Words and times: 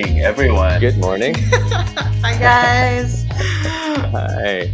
morning, 0.00 0.20
everyone. 0.20 0.80
Good 0.80 0.98
morning. 0.98 1.34
Hi, 2.22 2.38
guys. 2.38 3.26
Hi. 3.32 4.72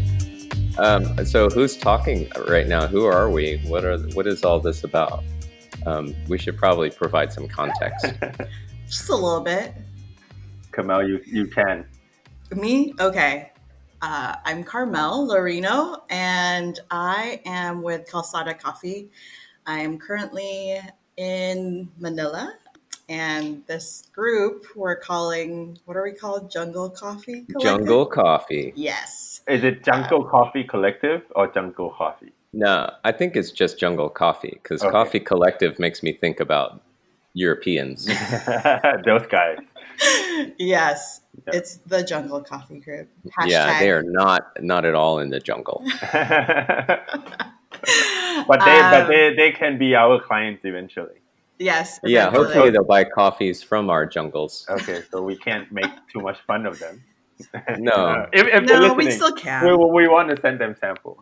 Um, 0.76 1.24
so, 1.24 1.48
who's 1.48 1.78
talking 1.78 2.30
right 2.46 2.66
now? 2.66 2.86
Who 2.86 3.06
are 3.06 3.30
we? 3.30 3.56
What 3.66 3.86
are? 3.86 3.96
What 4.12 4.26
is 4.26 4.44
all 4.44 4.60
this 4.60 4.84
about? 4.84 5.24
Um, 5.86 6.14
we 6.28 6.36
should 6.36 6.58
probably 6.58 6.90
provide 6.90 7.32
some 7.32 7.48
context. 7.48 8.06
Just 8.86 9.08
a 9.08 9.14
little 9.14 9.40
bit. 9.40 9.72
Carmel, 10.72 11.08
you, 11.08 11.20
you 11.24 11.46
can. 11.46 11.86
Me? 12.50 12.92
Okay. 13.00 13.50
Uh, 14.02 14.36
I'm 14.44 14.62
Carmel 14.62 15.26
Lorino, 15.26 16.02
and 16.10 16.78
I 16.90 17.40
am 17.46 17.80
with 17.80 18.06
Kalsada 18.10 18.58
Coffee. 18.58 19.10
I 19.64 19.80
am 19.80 19.98
currently 19.98 20.80
in 21.16 21.88
Manila, 21.98 22.52
and 23.08 23.62
this 23.66 24.04
group 24.14 24.64
we're 24.74 24.96
calling 24.96 25.78
what 25.84 25.96
are 25.96 26.02
we 26.02 26.12
called? 26.12 26.50
Jungle 26.50 26.90
Coffee. 26.90 27.42
Collective? 27.42 27.60
Jungle 27.62 28.06
Coffee. 28.06 28.72
Yes. 28.76 29.42
Is 29.48 29.62
it 29.64 29.84
Jungle 29.84 30.24
Coffee 30.24 30.64
Collective 30.64 31.22
or 31.36 31.46
Jungle 31.48 31.90
Coffee? 31.90 32.32
No, 32.52 32.90
I 33.04 33.12
think 33.12 33.36
it's 33.36 33.50
just 33.50 33.78
Jungle 33.78 34.08
Coffee 34.08 34.58
because 34.62 34.82
Okay. 34.82 34.90
Coffee 34.92 35.20
Collective 35.20 35.78
makes 35.78 36.02
me 36.02 36.12
think 36.12 36.40
about 36.40 36.80
Europeans. 37.34 38.06
Those 39.04 39.26
guys. 39.26 39.58
yes. 40.58 41.20
Yeah. 41.46 41.56
It's 41.58 41.76
the 41.86 42.02
Jungle 42.04 42.42
Coffee 42.42 42.80
Group. 42.80 43.08
Hashtag. 43.38 43.48
yeah, 43.50 43.80
they 43.80 43.90
are 43.90 44.02
not 44.04 44.62
not 44.62 44.84
at 44.84 44.94
all 44.94 45.18
in 45.18 45.30
the 45.30 45.40
jungle. 45.40 45.82
but 46.02 47.04
they 48.64 48.80
but 48.80 49.02
Um, 49.02 49.08
they, 49.08 49.34
they 49.36 49.50
can 49.52 49.78
be 49.78 49.94
our 49.94 50.20
clients 50.20 50.64
eventually. 50.64 51.18
Yes. 51.58 52.00
Yeah, 52.02 52.30
hopefully 52.30 52.70
they'll 52.70 52.84
buy 52.84 53.04
coffees 53.04 53.62
from 53.62 53.90
our 53.90 54.06
jungles. 54.06 54.66
Okay, 54.68 55.02
so 55.10 55.22
we 55.22 55.36
can't 55.36 55.70
make 55.70 55.90
too 56.12 56.20
much 56.20 56.38
fun 56.46 56.66
of 56.66 56.78
them. 56.78 57.02
No. 57.78 58.26
if, 58.32 58.46
if 58.46 58.64
No, 58.64 58.94
we 58.94 59.10
still 59.10 59.32
can. 59.32 59.64
we, 59.64 59.74
we 59.76 60.08
want 60.08 60.30
to 60.30 60.40
send 60.40 60.60
them 60.60 60.74
samples. 60.78 61.18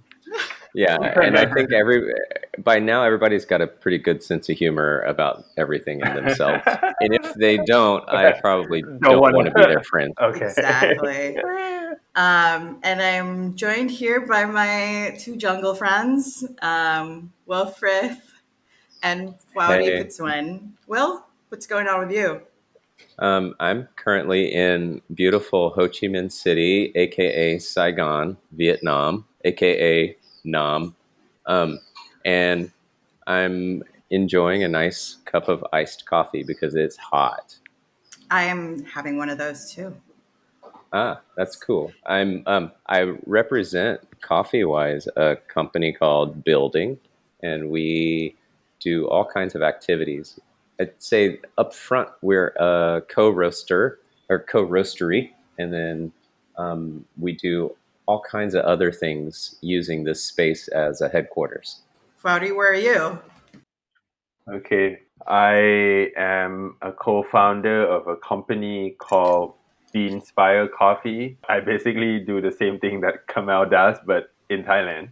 Yeah, 0.75 0.97
and 1.23 1.37
I 1.37 1.53
think 1.53 1.73
every 1.73 2.13
by 2.59 2.79
now 2.79 3.03
everybody's 3.05 3.45
got 3.45 3.61
a 3.61 3.67
pretty 3.67 3.99
good 3.99 4.23
sense 4.23 4.49
of 4.49 4.57
humor 4.57 5.01
about 5.03 5.45
everything 5.59 6.01
in 6.01 6.15
themselves. 6.15 6.63
and 7.01 7.15
if 7.15 7.35
they 7.35 7.59
don't, 7.59 8.09
I 8.09 8.33
probably 8.41 8.83
don't, 8.83 9.21
wanna- 9.21 9.37
want 9.37 9.49
to 9.49 9.55
be 9.55 9.63
their 9.63 9.83
friend. 9.85 10.15
Okay. 10.21 10.47
Exactly. 10.47 11.37
Um, 12.15 12.79
and 12.83 13.01
I'm 13.03 13.55
joined 13.55 13.91
here 13.91 14.27
by 14.27 14.45
my 14.47 15.17
two 15.19 15.37
jungle 15.37 15.75
friends, 15.75 16.45
um, 16.63 17.33
Will 17.47 17.67
Frith 17.67 18.32
and 19.03 19.35
Wowdy 19.55 19.85
Hey. 19.85 20.03
Fitzwin. 20.03 20.71
Will, 20.87 21.25
what's 21.49 21.67
going 21.67 21.89
on 21.89 22.01
with 22.01 22.17
you? 22.17 22.43
Um, 23.19 23.55
I'm 23.61 23.89
currently 23.97 24.53
in 24.53 25.03
beautiful 25.15 25.71
Ho 25.71 25.89
Chi 25.89 26.07
Minh 26.07 26.31
City, 26.31 26.93
aka 26.95 27.59
Saigon, 27.59 28.37
Vietnam, 28.53 29.27
aka 29.45 30.17
Nam, 30.45 30.95
um, 31.47 31.79
and 32.25 32.71
I'm 33.27 33.83
enjoying 34.11 34.63
a 34.63 34.69
nice 34.69 35.17
cup 35.25 35.49
of 35.49 35.65
iced 35.73 36.07
coffee 36.07 36.43
because 36.43 36.75
it's 36.75 36.97
hot. 36.97 37.57
I 38.31 38.45
am 38.45 38.85
having 38.85 39.17
one 39.17 39.29
of 39.29 39.39
those 39.39 39.73
too. 39.73 39.95
Ah, 40.93 41.21
that's 41.37 41.57
cool. 41.57 41.93
I'm 42.07 42.43
um, 42.47 42.73
I 42.87 43.15
represent 43.27 44.01
Coffee 44.21 44.65
Wise, 44.65 45.09
a 45.17 45.37
company 45.37 45.93
called 45.93 46.45
Building, 46.45 46.99
and 47.43 47.71
we 47.71 48.37
do 48.83 49.09
all 49.09 49.25
kinds 49.25 49.55
of 49.55 49.63
activities. 49.63 50.39
I'd 50.81 50.93
say 50.99 51.41
up 51.59 51.75
front 51.75 52.09
we're 52.23 52.49
a 52.57 53.03
co-roaster 53.09 53.99
or 54.29 54.39
co-roastery, 54.41 55.31
and 55.59 55.73
then 55.73 56.13
um, 56.57 57.05
we 57.19 57.33
do 57.33 57.75
all 58.07 58.21
kinds 58.21 58.55
of 58.55 58.65
other 58.65 58.91
things 58.91 59.57
using 59.61 60.05
this 60.05 60.23
space 60.23 60.69
as 60.69 61.01
a 61.01 61.09
headquarters. 61.09 61.83
Wowdy, 62.23 62.55
where 62.55 62.73
are 62.73 62.75
you? 62.75 63.19
Okay, 64.49 65.01
I 65.27 66.11
am 66.17 66.77
a 66.83 66.91
co-founder 66.93 67.87
of 67.87 68.09
a 68.09 68.17
company 68.17 68.97
called 68.99 69.55
Beanspire 69.95 70.69
Coffee. 70.71 71.37
I 71.49 71.61
basically 71.61 72.19
do 72.19 72.41
the 72.41 72.51
same 72.51 72.79
thing 72.81 73.03
that 73.03 73.27
Carmel 73.29 73.67
does, 73.69 73.99
but 74.05 74.33
in 74.49 74.65
Thailand. 74.65 75.11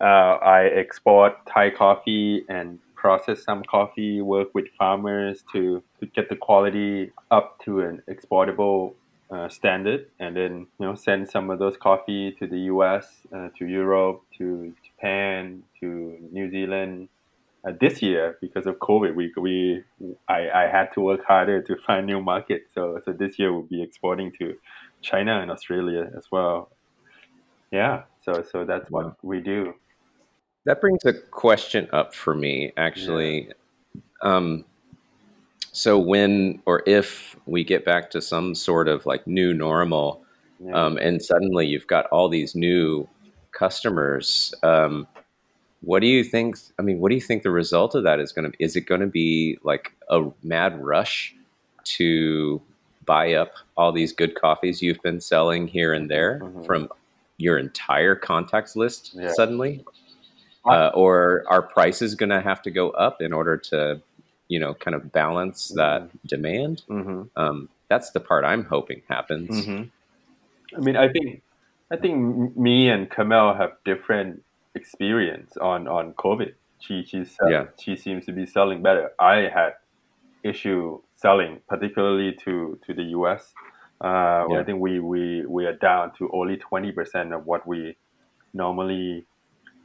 Uh, 0.00 0.38
I 0.42 0.64
export 0.64 1.34
Thai 1.46 1.70
coffee 1.70 2.44
and 2.48 2.80
process 3.02 3.38
some 3.42 3.62
coffee, 3.76 4.22
work 4.22 4.48
with 4.54 4.66
farmers 4.78 5.42
to, 5.52 5.82
to 5.98 6.06
get 6.16 6.28
the 6.28 6.36
quality 6.36 7.10
up 7.30 7.48
to 7.64 7.80
an 7.80 8.02
exportable 8.08 8.94
uh, 9.34 9.48
standard, 9.48 10.06
and 10.20 10.36
then 10.36 10.52
you 10.78 10.86
know 10.86 10.94
send 10.94 11.28
some 11.28 11.50
of 11.50 11.58
those 11.58 11.76
coffee 11.88 12.24
to 12.38 12.46
the 12.46 12.60
U.S., 12.74 13.04
uh, 13.34 13.48
to 13.58 13.66
Europe, 13.66 14.18
to 14.38 14.72
Japan, 14.86 15.62
to 15.80 15.86
New 16.30 16.48
Zealand, 16.50 17.08
uh, 17.64 17.72
this 17.80 18.02
year 18.02 18.38
because 18.40 18.66
of 18.66 18.74
COVID, 18.78 19.14
we 19.14 19.32
we 19.36 19.84
I, 20.28 20.40
I 20.62 20.64
had 20.76 20.86
to 20.94 21.00
work 21.00 21.24
harder 21.24 21.62
to 21.62 21.76
find 21.86 22.06
new 22.06 22.20
markets. 22.20 22.68
So 22.74 23.00
so 23.04 23.12
this 23.12 23.38
year 23.38 23.52
we'll 23.52 23.62
be 23.76 23.82
exporting 23.82 24.32
to 24.38 24.56
China 25.00 25.40
and 25.40 25.50
Australia 25.50 26.10
as 26.16 26.26
well. 26.30 26.70
Yeah. 27.70 28.02
So 28.24 28.32
so 28.50 28.64
that's 28.64 28.90
what 28.90 29.06
we 29.22 29.40
do. 29.40 29.74
That 30.64 30.80
brings 30.80 31.04
a 31.04 31.12
question 31.12 31.88
up 31.92 32.14
for 32.14 32.34
me, 32.34 32.72
actually. 32.76 33.50
Um, 34.22 34.64
so 35.72 35.98
when 35.98 36.62
or 36.66 36.82
if 36.86 37.34
we 37.46 37.64
get 37.64 37.84
back 37.84 38.10
to 38.10 38.20
some 38.20 38.54
sort 38.54 38.86
of 38.88 39.04
like 39.06 39.26
new 39.26 39.52
normal, 39.52 40.22
Yeah. 40.60 40.74
um, 40.86 40.98
and 40.98 41.20
suddenly 41.20 41.66
you've 41.66 41.86
got 41.88 42.06
all 42.06 42.28
these 42.28 42.54
new 42.54 43.08
customers, 43.50 44.54
um, 44.62 45.08
what 45.80 46.00
do 46.00 46.06
you 46.06 46.22
think? 46.22 46.56
I 46.78 46.82
mean, 46.82 47.00
what 47.00 47.08
do 47.08 47.16
you 47.16 47.20
think 47.20 47.42
the 47.42 47.50
result 47.50 47.96
of 47.96 48.04
that 48.04 48.20
is 48.20 48.30
going 48.30 48.44
to 48.44 48.56
be? 48.56 48.62
Is 48.64 48.76
it 48.76 48.82
going 48.82 49.00
to 49.00 49.06
be 49.08 49.58
like 49.64 49.92
a 50.10 50.30
mad 50.44 50.80
rush 50.80 51.34
to 51.84 52.62
buy 53.04 53.32
up 53.34 53.54
all 53.76 53.90
these 53.90 54.12
good 54.12 54.36
coffees 54.36 54.80
you've 54.80 55.02
been 55.02 55.20
selling 55.20 55.66
here 55.66 55.92
and 55.92 56.08
there 56.08 56.38
Mhm. 56.40 56.64
from 56.64 56.88
your 57.38 57.58
entire 57.58 58.14
contacts 58.14 58.76
list 58.76 59.14
Yeah. 59.14 59.32
suddenly? 59.32 59.84
Uh, 60.64 60.90
or 60.94 61.42
are 61.48 61.60
prices 61.62 62.14
going 62.14 62.30
to 62.30 62.40
have 62.40 62.62
to 62.62 62.70
go 62.70 62.90
up 62.90 63.20
in 63.20 63.32
order 63.32 63.56
to 63.56 64.00
you 64.48 64.60
know 64.60 64.74
kind 64.74 64.94
of 64.94 65.10
balance 65.12 65.68
that 65.74 66.08
demand 66.26 66.82
hmm 66.88 67.22
um, 67.36 67.68
that's 67.88 68.10
the 68.12 68.20
part 68.20 68.44
i'm 68.44 68.64
hoping 68.64 69.02
happens 69.08 69.64
hmm 69.64 69.82
I 70.76 70.80
mean, 70.80 70.96
I 70.96 71.08
think 71.08 71.42
I 71.90 71.96
think 71.96 72.56
me 72.56 72.88
and 72.88 73.10
Carmel 73.10 73.54
have 73.54 73.72
different 73.84 74.42
experience 74.74 75.56
on 75.56 75.86
on 75.86 76.14
COVID. 76.14 76.54
She 76.78 77.04
she's 77.04 77.36
Yeah. 77.46 77.66
she 77.78 77.96
seems 77.96 78.24
to 78.26 78.32
be 78.32 78.46
selling 78.46 78.82
better. 78.82 79.10
I 79.18 79.48
had 79.52 79.74
issue 80.42 81.00
selling, 81.14 81.60
particularly 81.68 82.32
to 82.44 82.78
to 82.86 82.94
the 82.94 83.04
U.S. 83.18 83.52
Uh, 84.00 84.46
Yeah. 84.48 84.60
I 84.60 84.64
think 84.64 84.80
we 84.80 84.98
we 85.00 85.44
we 85.46 85.66
are 85.66 85.76
down 85.76 86.12
to 86.18 86.30
only 86.32 86.56
twenty 86.56 86.92
percent 86.92 87.32
of 87.32 87.46
what 87.46 87.66
we 87.66 87.96
normally 88.54 89.26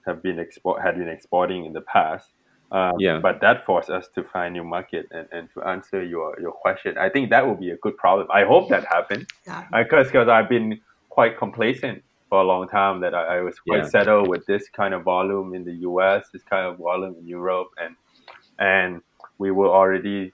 have 0.07 0.23
been 0.23 0.40
export 0.40 0.81
had 0.81 0.97
been 0.97 1.09
exporting 1.09 1.66
in 1.66 1.73
the 1.73 1.81
past. 1.81 2.28
Um, 2.72 2.95
Yeah. 3.00 3.19
But 3.19 3.40
that 3.41 3.66
forced 3.66 3.90
us 3.90 4.07
to 4.16 4.23
find 4.23 4.53
new 4.53 4.63
market 4.63 5.06
and, 5.12 5.28
and 5.31 5.50
to 5.53 5.62
answer 5.63 6.03
your, 6.03 6.38
your 6.40 6.51
question, 6.51 6.97
I 6.97 7.07
think 7.09 7.29
that 7.29 7.45
will 7.47 7.56
be 7.56 7.72
a 7.72 7.78
good 7.78 7.95
problem. 7.97 8.28
I 8.29 8.44
hope 8.44 8.69
that 8.69 8.85
happens 8.85 9.25
Yeah. 9.45 9.63
because 9.72 10.07
because 10.07 10.28
I've 10.28 10.50
been 10.50 10.81
quite 11.09 11.38
complacent 11.38 12.03
for 12.29 12.41
a 12.41 12.44
long 12.44 12.68
time 12.68 13.00
that 13.03 13.13
I, 13.16 13.38
I 13.38 13.41
was 13.41 13.57
quite 13.59 13.84
Yeah. 13.84 13.90
settled 13.95 14.28
with 14.28 14.45
this 14.45 14.68
kind 14.69 14.94
of 14.94 15.03
volume 15.03 15.53
in 15.57 15.63
the 15.63 15.75
U.S., 15.90 16.22
this 16.34 16.44
kind 16.44 16.66
of 16.69 16.78
volume 16.78 17.16
in 17.19 17.25
Europe, 17.28 17.69
and 17.84 17.95
and 18.59 19.01
we 19.38 19.50
were 19.51 19.69
already 19.69 20.33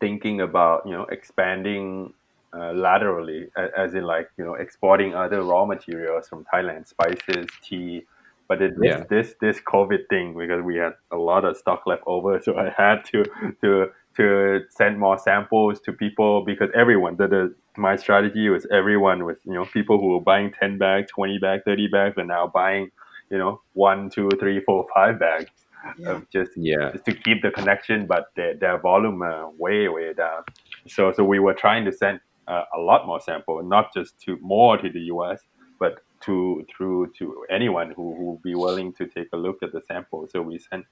thinking 0.00 0.40
about 0.40 0.86
you 0.86 0.92
know 0.92 1.04
expanding 1.04 2.12
uh, 2.52 2.72
laterally, 2.72 3.48
as 3.76 3.94
in 3.94 4.04
like 4.04 4.28
you 4.38 4.44
know 4.44 4.54
exporting 4.54 5.14
other 5.14 5.42
raw 5.42 5.64
materials 5.64 6.28
from 6.28 6.44
Thailand, 6.52 6.86
spices, 6.88 7.46
tea. 7.62 8.04
But 8.48 8.62
it, 8.62 8.74
this, 8.78 8.90
Yeah. 8.90 9.04
this 9.10 9.34
this 9.40 9.60
COVID 9.60 10.08
thing 10.08 10.36
because 10.38 10.62
we 10.64 10.76
had 10.76 10.92
a 11.10 11.16
lot 11.16 11.44
of 11.44 11.56
stock 11.56 11.82
left 11.86 12.02
over, 12.06 12.40
so 12.44 12.56
I 12.56 12.70
had 12.76 13.04
to 13.06 13.24
to 13.62 13.90
to 14.16 14.60
send 14.70 14.98
more 14.98 15.18
samples 15.18 15.80
to 15.82 15.92
people 15.92 16.42
because 16.44 16.70
everyone 16.74 17.16
the, 17.16 17.28
the 17.28 17.54
my 17.76 17.96
strategy 17.96 18.48
was 18.48 18.66
everyone 18.72 19.24
was 19.24 19.38
you 19.44 19.52
know 19.52 19.66
people 19.66 19.98
who 20.00 20.08
were 20.14 20.20
buying 20.22 20.50
10 20.58 20.78
bags 20.78 21.10
20 21.10 21.38
bags 21.38 21.62
30 21.66 21.88
bags 21.88 22.16
are 22.16 22.24
now 22.24 22.46
buying 22.46 22.90
you 23.30 23.36
know 23.36 23.60
one 23.74 24.08
two 24.08 24.30
three 24.40 24.58
four 24.60 24.86
five 24.94 25.18
bags 25.20 25.50
Yeah. 25.98 26.12
of 26.12 26.30
just 26.30 26.52
yeah 26.56 26.92
just 26.92 27.04
to 27.04 27.12
keep 27.14 27.42
the 27.42 27.50
connection 27.50 28.06
but 28.06 28.28
their, 28.36 28.54
their 28.54 28.78
volume 28.80 29.20
uh, 29.22 29.50
way 29.58 29.86
way 29.88 30.14
down 30.14 30.42
so 30.88 31.12
so 31.12 31.22
we 31.22 31.38
were 31.38 31.52
trying 31.54 31.84
to 31.84 31.92
send 31.92 32.20
uh, 32.48 32.64
a 32.74 32.80
lot 32.80 33.06
more 33.06 33.20
sample 33.20 33.62
not 33.62 33.92
just 33.92 34.18
to 34.22 34.38
more 34.40 34.78
to 34.78 34.88
the 34.88 35.00
us 35.00 35.40
but 35.78 36.00
to 36.26 36.64
through 36.70 37.10
to 37.18 37.44
anyone 37.50 37.92
who 37.96 38.14
who 38.16 38.24
would 38.32 38.42
be 38.42 38.54
willing 38.54 38.92
to 38.92 39.06
take 39.06 39.28
a 39.32 39.36
look 39.36 39.62
at 39.62 39.72
the 39.72 39.80
sample 39.88 40.26
so 40.26 40.42
we 40.42 40.58
sent 40.58 40.84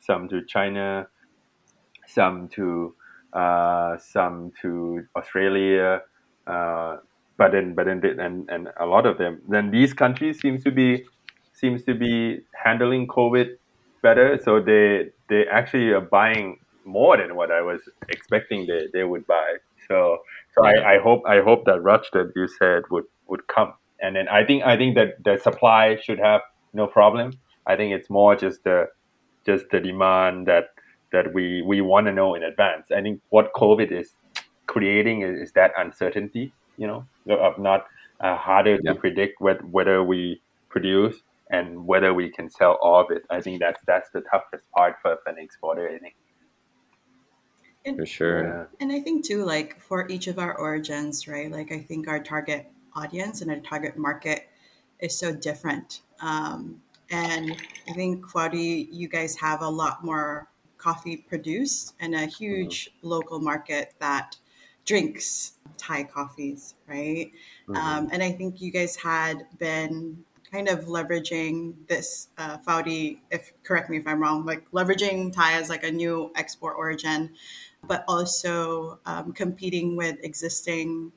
some 0.00 0.28
to 0.28 0.44
china 0.46 1.06
some 2.06 2.48
to 2.48 2.94
uh, 3.32 3.96
some 3.98 4.52
to 4.60 5.04
Australia, 5.16 6.02
uh, 6.46 6.96
but 7.36 7.52
then 7.52 7.74
but 7.74 7.86
then 7.86 8.02
and 8.20 8.48
and 8.50 8.68
a 8.78 8.86
lot 8.86 9.06
of 9.06 9.18
them. 9.18 9.40
Then 9.48 9.70
these 9.70 9.92
countries 9.94 10.40
seems 10.40 10.62
to 10.64 10.70
be 10.70 11.04
seems 11.52 11.84
to 11.84 11.94
be 11.94 12.40
handling 12.64 13.06
COVID 13.06 13.56
better, 14.02 14.38
so 14.42 14.60
they 14.60 15.10
they 15.28 15.46
actually 15.46 15.90
are 15.90 16.00
buying 16.00 16.58
more 16.84 17.16
than 17.16 17.36
what 17.36 17.50
I 17.50 17.62
was 17.62 17.80
expecting 18.08 18.66
they, 18.66 18.88
they 18.92 19.04
would 19.04 19.26
buy. 19.26 19.56
So 19.88 20.18
so 20.54 20.66
yeah. 20.66 20.80
I, 20.80 20.94
I 20.94 20.98
hope 20.98 21.22
I 21.26 21.40
hope 21.40 21.64
that 21.66 21.82
rush 21.82 22.10
that 22.12 22.32
you 22.36 22.48
said 22.48 22.82
would 22.90 23.04
would 23.28 23.46
come. 23.46 23.74
And 24.02 24.16
then 24.16 24.28
I 24.28 24.44
think 24.44 24.64
I 24.64 24.76
think 24.76 24.96
that 24.96 25.22
the 25.24 25.38
supply 25.38 25.96
should 25.96 26.18
have 26.18 26.42
no 26.74 26.86
problem. 26.86 27.32
I 27.66 27.76
think 27.76 27.94
it's 27.94 28.10
more 28.10 28.34
just 28.36 28.64
the 28.64 28.88
just 29.46 29.66
the 29.70 29.80
demand 29.80 30.48
that 30.48 30.70
that 31.12 31.32
we 31.32 31.62
we 31.62 31.80
want 31.80 32.06
to 32.08 32.12
know 32.12 32.34
in 32.34 32.42
advance. 32.42 32.90
I 32.90 33.00
think 33.00 33.20
what 33.30 33.52
COVID 33.54 33.92
is 33.92 34.10
creating 34.66 35.22
is, 35.22 35.38
is 35.38 35.52
that 35.52 35.72
uncertainty, 35.76 36.52
you 36.76 36.86
know, 36.86 37.06
of 37.30 37.58
not 37.58 37.86
uh, 38.20 38.36
harder 38.36 38.78
to 38.78 38.94
predict 38.94 39.40
what, 39.40 39.64
whether 39.64 40.02
we 40.02 40.40
produce 40.68 41.16
and 41.50 41.86
whether 41.86 42.14
we 42.14 42.30
can 42.30 42.48
sell 42.50 42.78
all 42.80 43.00
of 43.00 43.10
it. 43.10 43.22
I 43.30 43.40
think 43.40 43.60
that's 43.60 43.82
that's 43.86 44.10
the 44.10 44.22
toughest 44.22 44.70
part 44.72 44.96
for 45.02 45.18
an 45.26 45.36
exporter. 45.38 45.88
I 45.88 45.98
think. 45.98 46.16
And, 47.84 47.96
for 47.96 48.06
sure. 48.06 48.44
Yeah. 48.44 48.64
And 48.80 48.92
I 48.92 49.00
think 49.00 49.24
too, 49.24 49.44
like 49.44 49.80
for 49.80 50.08
each 50.08 50.28
of 50.28 50.38
our 50.38 50.56
origins, 50.56 51.26
right? 51.26 51.50
Like 51.50 51.72
I 51.72 51.80
think 51.80 52.08
our 52.08 52.22
target 52.22 52.71
audience 52.94 53.40
and 53.40 53.50
our 53.50 53.58
target 53.58 53.96
market 53.96 54.48
is 55.00 55.16
so 55.18 55.34
different. 55.34 56.02
Um, 56.20 56.82
and 57.10 57.56
I 57.88 57.92
think 57.92 58.26
Foudy, 58.26 58.88
you 58.90 59.08
guys 59.08 59.36
have 59.36 59.60
a 59.60 59.68
lot 59.68 60.04
more 60.04 60.48
coffee 60.78 61.16
produced 61.16 61.94
and 62.00 62.14
a 62.14 62.26
huge 62.26 62.88
mm-hmm. 62.88 63.08
local 63.08 63.40
market 63.40 63.94
that 64.00 64.36
drinks 64.84 65.52
Thai 65.76 66.04
coffees, 66.04 66.74
right? 66.88 67.30
Mm-hmm. 67.68 67.76
Um, 67.76 68.08
and 68.12 68.22
I 68.22 68.32
think 68.32 68.60
you 68.60 68.72
guys 68.72 68.96
had 68.96 69.46
been 69.58 70.24
kind 70.50 70.68
of 70.68 70.86
leveraging 70.86 71.74
this 71.88 72.28
uh, 72.36 72.58
Foudy, 72.58 73.18
if 73.30 73.52
correct 73.62 73.88
me 73.88 73.96
if 73.96 74.06
I'm 74.06 74.20
wrong, 74.20 74.44
like 74.44 74.70
leveraging 74.70 75.32
Thai 75.32 75.54
as 75.54 75.68
like 75.68 75.84
a 75.84 75.90
new 75.90 76.30
export 76.34 76.76
origin, 76.76 77.30
but 77.86 78.04
also 78.06 78.98
um, 79.06 79.32
competing 79.32 79.96
with 79.96 80.16
existing 80.22 81.12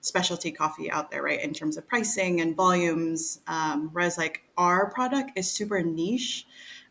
specialty 0.00 0.50
coffee 0.50 0.90
out 0.90 1.10
there, 1.10 1.22
right? 1.22 1.42
In 1.42 1.52
terms 1.52 1.76
of 1.76 1.86
pricing 1.86 2.40
and 2.40 2.56
volumes. 2.56 3.40
Um, 3.46 3.90
whereas 3.92 4.18
like 4.18 4.42
our 4.56 4.90
product 4.90 5.32
is 5.36 5.50
super 5.50 5.82
niche 5.82 6.46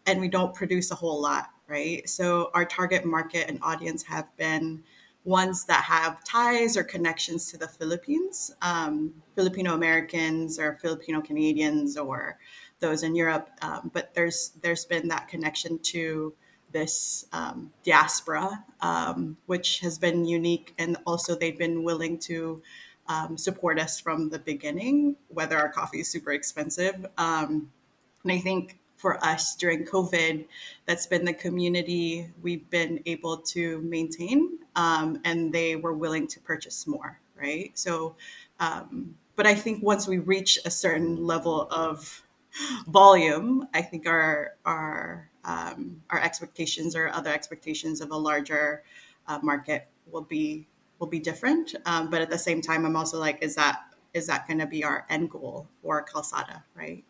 and 0.05 0.21
we 0.21 0.27
don't 0.27 0.53
produce 0.53 0.91
a 0.91 0.95
whole 0.95 1.21
lot, 1.21 1.49
right? 1.67 2.07
So 2.07 2.51
our 2.53 2.65
target 2.65 3.05
market 3.05 3.49
and 3.49 3.59
audience 3.61 4.03
have 4.03 4.35
been 4.37 4.83
ones 5.23 5.65
that 5.65 5.83
have 5.83 6.23
ties 6.23 6.77
or 6.77 6.83
connections 6.83 7.51
to 7.51 7.57
the 7.57 7.67
Philippines, 7.67 8.53
um, 8.61 9.13
Filipino 9.35 9.73
Americans 9.73 10.59
or 10.59 10.77
Filipino 10.81 11.19
Canadians 11.19 11.97
or 11.97 12.37
those 12.79 13.03
in 13.03 13.15
Europe. 13.15 13.49
Um, 13.61 13.89
but 13.93 14.13
there's 14.13 14.51
there's 14.61 14.85
been 14.85 15.07
that 15.07 15.27
connection 15.27 15.79
to 15.79 16.33
this 16.71 17.25
um, 17.31 17.71
diaspora, 17.83 18.63
um, 18.81 19.37
which 19.45 19.79
has 19.79 19.97
been 19.97 20.25
unique, 20.25 20.73
and 20.77 20.97
also 21.07 21.35
they've 21.35 21.57
been 21.57 21.83
willing 21.83 22.19
to 22.19 22.61
um, 23.07 23.37
support 23.37 23.79
us 23.79 23.99
from 23.99 24.29
the 24.29 24.39
beginning, 24.39 25.15
whether 25.29 25.57
our 25.57 25.69
coffee 25.69 25.99
is 25.99 26.07
super 26.07 26.31
expensive. 26.31 27.05
Um, 27.17 27.71
and 28.23 28.31
I 28.31 28.39
think 28.39 28.79
for 28.97 29.23
us 29.23 29.55
during 29.55 29.85
COVID, 29.85 30.45
that's 30.85 31.05
been 31.05 31.25
the 31.25 31.33
community 31.33 32.31
we've 32.41 32.67
been 32.69 33.01
able 33.05 33.37
to 33.37 33.79
maintain, 33.81 34.59
um, 34.75 35.19
and 35.23 35.53
they 35.53 35.75
were 35.75 35.93
willing 35.93 36.27
to 36.27 36.39
purchase 36.39 36.87
more, 36.87 37.19
right? 37.39 37.71
So, 37.77 38.15
um, 38.59 39.15
but 39.35 39.45
I 39.45 39.53
think 39.53 39.83
once 39.83 40.07
we 40.07 40.17
reach 40.17 40.57
a 40.65 40.71
certain 40.71 41.25
level 41.25 41.67
of 41.69 42.23
volume, 42.87 43.67
I 43.73 43.81
think 43.81 44.07
our 44.07 44.53
our 44.65 45.29
um, 45.43 46.01
our 46.09 46.19
expectations 46.19 46.95
or 46.95 47.09
other 47.09 47.31
expectations 47.31 48.01
of 48.01 48.11
a 48.11 48.17
larger 48.17 48.83
uh, 49.27 49.39
market 49.43 49.87
will 50.09 50.23
be 50.23 50.67
will 50.99 51.07
be 51.07 51.19
different. 51.19 51.75
Um, 51.85 52.09
but 52.09 52.21
at 52.21 52.29
the 52.29 52.37
same 52.37 52.61
time, 52.61 52.85
I'm 52.85 52.95
also 52.95 53.19
like, 53.19 53.41
is 53.41 53.55
that 53.55 53.81
is 54.13 54.27
that 54.27 54.47
going 54.47 54.59
to 54.59 54.65
be 54.65 54.83
our 54.83 55.05
end 55.09 55.29
goal 55.29 55.67
for 55.81 56.05
Kalsada, 56.05 56.63
right? 56.73 57.03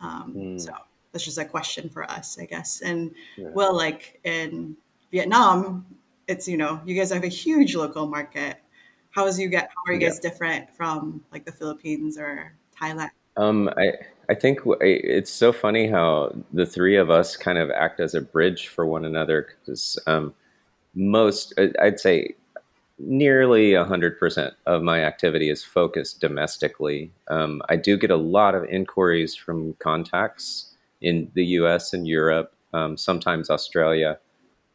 Um, 0.00 0.34
mm. 0.34 0.60
So 0.60 0.72
that's 1.12 1.24
just 1.24 1.38
a 1.38 1.44
question 1.44 1.90
for 1.90 2.10
us, 2.10 2.38
I 2.40 2.46
guess. 2.46 2.80
And 2.80 3.14
yeah. 3.36 3.48
well, 3.52 3.76
like 3.76 4.20
in 4.24 4.76
Vietnam, 5.10 5.86
it's 6.28 6.48
you 6.48 6.56
know, 6.56 6.80
you 6.84 6.94
guys 6.94 7.12
have 7.12 7.24
a 7.24 7.28
huge 7.28 7.74
local 7.74 8.06
market. 8.06 8.56
How 9.10 9.26
is 9.26 9.38
you 9.38 9.48
get? 9.48 9.70
How 9.70 9.90
are 9.90 9.94
you 9.94 10.00
guys 10.00 10.20
yeah. 10.22 10.30
different 10.30 10.74
from 10.74 11.22
like 11.32 11.44
the 11.44 11.52
Philippines 11.52 12.18
or 12.18 12.54
Thailand? 12.80 13.10
Um, 13.36 13.70
I 13.76 13.92
I 14.28 14.34
think 14.34 14.60
it's 14.80 15.30
so 15.30 15.52
funny 15.52 15.86
how 15.88 16.34
the 16.52 16.66
three 16.66 16.96
of 16.96 17.10
us 17.10 17.36
kind 17.36 17.58
of 17.58 17.70
act 17.70 18.00
as 18.00 18.14
a 18.14 18.20
bridge 18.20 18.68
for 18.68 18.86
one 18.86 19.04
another 19.04 19.46
because 19.60 19.98
um, 20.06 20.34
most 20.94 21.54
I'd 21.80 22.00
say 22.00 22.34
nearly 22.98 23.72
100% 23.72 24.52
of 24.66 24.82
my 24.82 25.04
activity 25.04 25.50
is 25.50 25.62
focused 25.62 26.20
domestically. 26.20 27.12
Um, 27.28 27.62
I 27.68 27.76
do 27.76 27.96
get 27.96 28.10
a 28.10 28.16
lot 28.16 28.54
of 28.54 28.64
inquiries 28.64 29.34
from 29.34 29.74
contacts 29.74 30.74
in 31.02 31.30
the 31.34 31.44
US 31.44 31.92
and 31.92 32.06
Europe, 32.06 32.54
um, 32.72 32.96
sometimes 32.96 33.50
Australia, 33.50 34.18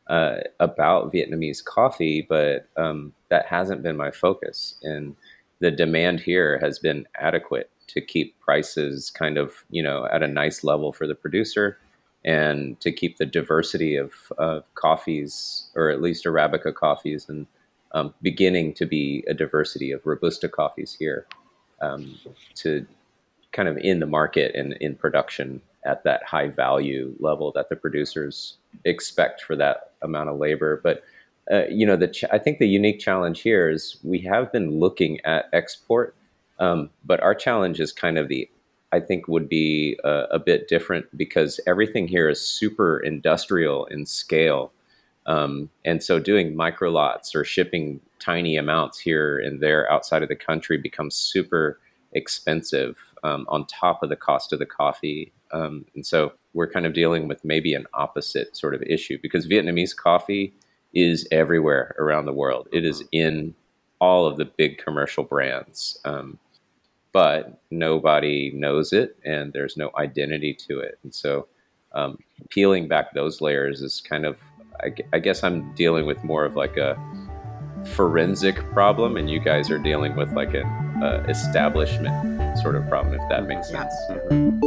uh, 0.08 0.38
about 0.60 1.12
Vietnamese 1.12 1.64
coffee, 1.64 2.26
but 2.28 2.68
um, 2.78 3.14
that 3.30 3.46
hasn't 3.46 3.82
been 3.82 3.98
my 3.98 4.12
focus. 4.12 4.76
And 4.84 5.16
the 5.60 5.72
demand 5.72 6.20
here 6.20 6.60
has 6.60 6.80
been 6.80 7.08
adequate 7.20 7.70
to 7.88 8.02
keep 8.02 8.40
prices 8.40 9.10
kind 9.10 9.38
of, 9.38 9.64
you 9.70 9.82
know, 9.82 10.08
at 10.12 10.24
a 10.24 10.28
nice 10.28 10.64
level 10.64 10.94
for 10.94 11.08
the 11.08 11.16
producer 11.16 11.78
and 12.24 12.80
to 12.82 12.92
keep 12.92 13.18
the 13.18 13.26
diversity 13.26 13.96
of, 13.96 14.12
of 14.38 14.64
coffees, 14.76 15.70
or 15.76 15.90
at 15.90 16.02
least 16.02 16.26
Arabica 16.26 16.74
coffees 16.74 17.28
and 17.28 17.48
um, 17.94 18.14
beginning 18.22 18.74
to 18.74 18.86
be 18.86 19.24
a 19.28 19.34
diversity 19.34 19.92
of 19.92 20.06
robusta 20.06 20.48
coffees 20.48 20.96
here 20.98 21.26
um, 21.82 22.18
to 22.56 22.86
kind 23.52 23.68
of 23.68 23.78
in 23.78 24.00
the 24.00 24.06
market 24.06 24.56
and 24.56 24.74
in 24.74 24.96
production 24.96 25.62
at 25.86 26.04
that 26.04 26.24
high 26.24 26.48
value 26.48 27.14
level 27.20 27.52
that 27.54 27.70
the 27.70 27.76
producers 27.76 28.58
expect 28.86 29.42
for 29.42 29.56
that 29.56 29.92
amount 30.02 30.30
of 30.30 30.38
labor. 30.38 30.80
But 30.84 31.04
uh, 31.52 31.66
you 31.70 31.86
know, 31.86 31.98
the 31.98 32.08
ch- 32.08 32.26
I 32.32 32.38
think 32.38 32.60
the 32.60 32.68
unique 32.68 33.00
challenge 33.00 33.42
here 33.42 33.70
is 33.70 33.98
we 34.04 34.20
have 34.20 34.52
been 34.52 34.80
looking 34.80 35.20
at 35.26 35.50
export, 35.54 36.16
um, 36.60 36.90
but 37.04 37.20
our 37.22 37.34
challenge 37.34 37.80
is 37.80 37.92
kind 37.92 38.18
of 38.18 38.28
the 38.28 38.50
I 38.94 39.00
think 39.00 39.28
would 39.28 39.48
be 39.48 39.98
a, 40.04 40.28
a 40.32 40.40
bit 40.40 40.68
different 40.68 41.06
because 41.18 41.60
everything 41.66 42.08
here 42.08 42.30
is 42.30 42.42
super 42.42 43.00
industrial 43.00 43.86
in 43.86 44.06
scale. 44.06 44.72
Um, 45.26 45.70
and 45.86 46.04
so 46.04 46.20
doing 46.20 46.56
micro 46.56 46.90
lots 46.90 47.36
or 47.36 47.44
shipping 47.44 48.00
tiny 48.20 48.58
amounts 48.58 49.00
here 49.00 49.40
and 49.40 49.62
there 49.62 49.92
outside 49.92 50.24
of 50.24 50.30
the 50.30 50.36
country 50.36 50.78
becomes 50.78 51.16
super 51.16 51.80
expensive 52.14 52.98
um, 53.24 53.46
on 53.50 53.66
top 53.66 54.04
of 54.04 54.10
the 54.10 54.16
cost 54.16 54.52
of 54.52 54.60
the 54.60 54.66
coffee. 54.66 55.32
Um, 55.52 55.86
and 55.96 56.06
so 56.06 56.34
we're 56.54 56.70
kind 56.70 56.86
of 56.86 56.94
dealing 56.94 57.28
with 57.28 57.44
maybe 57.46 57.74
an 57.74 57.86
opposite 57.94 58.58
sort 58.58 58.74
of 58.74 58.82
issue 58.84 59.18
because 59.22 59.48
Vietnamese 59.48 59.96
coffee 59.96 60.54
is 60.94 61.28
everywhere 61.32 61.96
around 62.00 62.26
the 62.26 62.34
world. 62.34 62.68
It 62.72 62.86
is 62.86 63.04
in 63.12 63.54
all 64.00 64.26
of 64.26 64.38
the 64.38 64.46
big 64.46 64.78
commercial 64.78 65.24
brands. 65.24 66.00
Um, 66.04 66.40
but 67.14 67.62
nobody 67.70 68.52
knows 68.54 68.94
it 68.94 69.18
and 69.26 69.54
there's 69.54 69.78
no 69.78 69.92
identity 69.98 70.54
to 70.54 70.80
it. 70.80 70.98
And 71.04 71.14
so 71.14 71.48
um, 71.94 72.18
peeling 72.50 72.88
back 72.88 73.14
those 73.14 73.42
layers 73.42 73.82
is 73.82 74.02
kind 74.02 74.26
of 74.26 74.38
I, 74.84 74.94
I 75.14 75.20
guess 75.20 75.44
I'm 75.44 75.72
dealing 75.74 76.06
with 76.08 76.24
more 76.24 76.44
of 76.44 76.56
like 76.56 76.76
a 76.78 76.98
forensic 77.86 78.56
problem, 78.72 79.16
and 79.16 79.30
you 79.30 79.40
guys 79.40 79.70
are 79.70 79.78
dealing 79.78 80.16
with 80.16 80.32
like 80.34 80.54
an 80.56 80.66
uh, 81.04 81.24
establishment 81.30 82.58
sort 82.60 82.76
of 82.76 82.88
problem, 82.90 83.14
if 83.14 83.30
that 83.30 83.48
makes 83.48 83.70
sense. 83.70 83.94
Mm-hmm. 84.10 84.60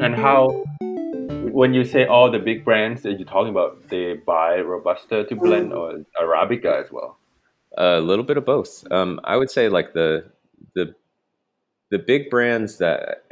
And 0.00 0.14
how, 0.14 0.50
when 1.50 1.74
you 1.74 1.84
say 1.84 2.06
all 2.06 2.30
the 2.30 2.38
big 2.38 2.64
brands 2.64 3.02
that 3.02 3.18
you're 3.18 3.26
talking 3.26 3.50
about, 3.50 3.88
they 3.88 4.14
buy 4.14 4.58
Robusta 4.58 5.24
to 5.24 5.34
blend 5.34 5.72
or 5.72 6.04
Arabica 6.20 6.80
as 6.80 6.92
well? 6.92 7.18
A 7.76 8.00
little 8.00 8.24
bit 8.24 8.36
of 8.36 8.44
both. 8.44 8.84
Um, 8.92 9.20
I 9.24 9.36
would 9.36 9.50
say 9.50 9.68
like 9.68 9.92
the 9.92 10.30
the 10.74 10.94
the 11.90 11.98
big 11.98 12.30
brands 12.30 12.78
that 12.78 13.24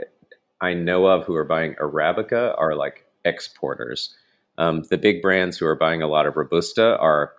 I 0.60 0.75
know 0.75 1.06
of 1.06 1.25
who 1.25 1.34
are 1.34 1.44
buying 1.44 1.75
Arabica 1.75 2.54
are 2.58 2.75
like 2.75 3.06
exporters. 3.25 4.14
Um, 4.58 4.82
the 4.90 4.98
big 4.98 5.20
brands 5.22 5.58
who 5.58 5.66
are 5.66 5.76
buying 5.76 6.02
a 6.02 6.08
lot 6.08 6.26
of 6.26 6.36
Robusta 6.36 6.98
are 6.98 7.32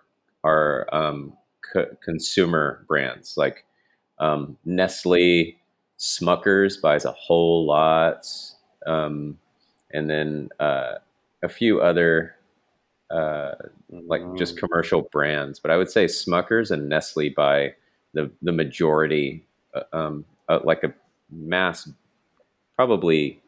are 0.44 0.86
um, 0.92 1.32
co- 1.72 1.96
consumer 2.04 2.84
brands 2.88 3.34
like 3.36 3.64
um, 4.20 4.56
Nestle, 4.64 5.56
Smuckers 5.98 6.80
buys 6.80 7.04
a 7.04 7.12
whole 7.12 7.66
lot, 7.66 8.26
um, 8.86 9.38
and 9.92 10.08
then 10.08 10.48
uh, 10.60 10.94
a 11.42 11.48
few 11.48 11.80
other 11.80 12.36
uh, 13.10 13.54
like 13.90 14.22
just 14.36 14.56
Mm. 14.56 14.60
commercial 14.68 15.02
brands. 15.02 15.58
But 15.60 15.70
I 15.70 15.76
would 15.76 15.90
say 15.90 16.06
Smuckers 16.06 16.70
and 16.70 16.88
Nestle 16.88 17.30
buy 17.30 17.74
the 18.14 18.30
the 18.42 18.52
majority, 18.52 19.44
uh, 19.74 19.82
um, 19.96 20.24
uh, 20.48 20.60
like 20.64 20.84
a 20.84 20.94
mass, 21.30 21.88
probably. 22.76 23.40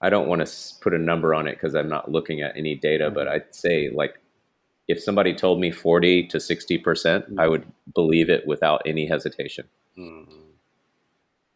I 0.00 0.10
don't 0.10 0.28
want 0.28 0.46
to 0.46 0.74
put 0.82 0.92
a 0.92 0.98
number 0.98 1.34
on 1.34 1.46
it 1.46 1.52
because 1.54 1.74
I'm 1.74 1.88
not 1.88 2.10
looking 2.10 2.42
at 2.42 2.56
any 2.56 2.74
data, 2.74 3.10
but 3.10 3.26
Mhm. 3.26 3.30
I'd 3.30 3.54
say 3.54 3.88
like 3.90 4.20
if 4.86 5.02
somebody 5.02 5.34
told 5.34 5.60
me 5.60 5.70
40 5.70 6.24
to 6.28 6.38
60 6.38 6.76
percent, 6.78 7.24
I 7.38 7.48
would 7.48 7.64
believe 7.94 8.28
it 8.28 8.46
without 8.46 8.82
any 8.84 9.06
hesitation. 9.06 9.66
Mm. 9.96 10.28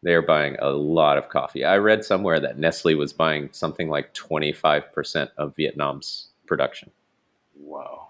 They're 0.01 0.21
buying 0.23 0.55
a 0.59 0.69
lot 0.69 1.17
of 1.17 1.29
coffee. 1.29 1.63
I 1.65 1.77
read 1.77 2.03
somewhere 2.05 2.39
that 2.39 2.57
Nestle 2.57 2.95
was 2.95 3.13
buying 3.13 3.49
something 3.51 3.89
like 3.89 4.13
25% 4.13 5.29
of 5.37 5.55
Vietnam's 5.55 6.29
production. 6.47 6.89
Wow. 7.55 8.07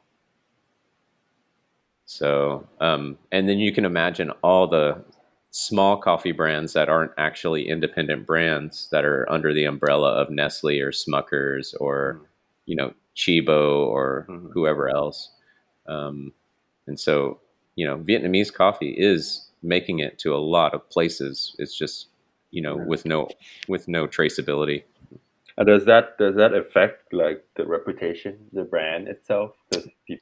So, 2.05 2.67
um, 2.79 3.17
and 3.31 3.49
then 3.49 3.59
you 3.59 3.71
can 3.71 3.85
imagine 3.85 4.31
all 4.43 4.67
the 4.67 5.03
small 5.51 5.97
coffee 5.97 6.31
brands 6.31 6.73
that 6.73 6.89
aren't 6.89 7.11
actually 7.17 7.67
independent 7.67 8.25
brands 8.25 8.87
that 8.91 9.03
are 9.03 9.29
under 9.31 9.53
the 9.53 9.65
umbrella 9.65 10.11
of 10.13 10.29
Nestle 10.29 10.79
or 10.79 10.91
Smuckers 10.91 11.73
or, 11.79 12.19
Mm. 12.21 12.25
you 12.65 12.75
know, 12.75 12.93
Tchibo 13.15 13.85
or 13.87 14.25
Mhm. 14.29 14.51
whoever 14.53 14.89
else. 14.89 15.31
Um, 15.87 16.33
and 16.87 16.99
so, 16.99 17.39
you 17.75 17.85
know, 17.85 17.97
Vietnamese 17.97 18.53
coffee 18.53 18.93
is 18.97 19.49
making 19.63 19.99
it 19.99 20.19
to 20.19 20.33
a 20.35 20.37
lot 20.37 20.73
of 20.73 20.87
places. 20.89 21.55
It's 21.59 21.75
just, 21.75 22.07
you 22.51 22.61
know, 22.61 22.75
with 22.77 23.05
no 23.05 23.27
with 23.67 23.87
no 23.87 24.07
traceability. 24.07 24.83
Uh, 25.59 25.63
does 25.65 25.83
that 25.85 26.17
does 26.17 26.35
that 26.35 26.53
affect 26.53 27.13
like 27.13 27.43
the 27.57 27.65
reputation, 27.65 28.37
the 28.53 28.63
brand 28.63 29.09
itself? 29.09 29.51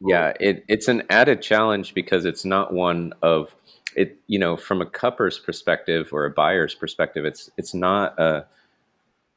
Yeah, 0.01 0.33
it, 0.39 0.65
it's 0.67 0.87
an 0.87 1.03
added 1.11 1.43
challenge 1.43 1.93
because 1.93 2.25
it's 2.25 2.43
not 2.43 2.73
one 2.73 3.13
of 3.21 3.55
it. 3.95 4.17
You 4.25 4.39
know, 4.39 4.57
from 4.57 4.81
a 4.81 4.85
cupper's 4.85 5.37
perspective 5.37 6.09
or 6.11 6.25
a 6.25 6.31
buyer's 6.31 6.73
perspective, 6.73 7.23
it's 7.23 7.51
it's 7.55 7.75
not 7.75 8.19
a 8.19 8.47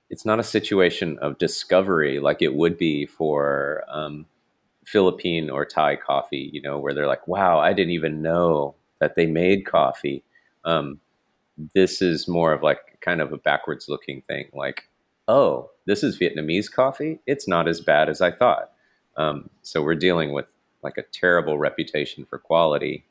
it's 0.09 0.25
not 0.25 0.41
a 0.41 0.45
situation 0.45 1.19
of 1.19 1.37
discovery 1.39 2.19
like 2.19 2.41
it 2.41 2.55
would 2.55 2.79
be 2.79 3.05
for 3.05 3.85
um, 3.89 4.25
Philippine 4.87 5.51
or 5.51 5.67
Thai 5.67 5.97
coffee. 5.97 6.49
You 6.51 6.63
know, 6.63 6.79
where 6.79 6.95
they're 6.95 7.07
like, 7.07 7.29
"Wow, 7.29 7.59
I 7.59 7.75
didn't 7.75 7.93
even 7.93 8.23
know 8.23 8.75
that 9.01 9.17
they 9.17 9.27
made 9.27 9.67
coffee." 9.67 10.25
Um, 10.65 11.01
this 11.75 12.01
is 12.01 12.27
more 12.27 12.55
of 12.55 12.63
like 12.63 12.99
kind 13.01 13.21
of 13.21 13.33
a 13.33 13.39
backwards 13.39 13.89
looking 13.89 14.23
thing, 14.23 14.49
like, 14.55 14.89
"Oh, 15.31 15.71
this 15.87 16.03
is 16.03 16.19
Vietnamese 16.19 16.71
coffee. 16.71 17.21
It's 17.27 17.47
not 17.47 17.69
as 17.69 17.81
bad 17.81 18.09
as 18.09 18.21
I 18.21 18.31
thought." 18.33 18.73
Um, 19.17 19.51
so 19.63 19.83
we're 19.83 19.95
dealing 19.95 20.33
with 20.33 20.47
like 20.83 20.97
a 20.97 21.03
terrible 21.03 21.59
reputation 21.59 22.25
for 22.25 22.39
quality 22.39 23.05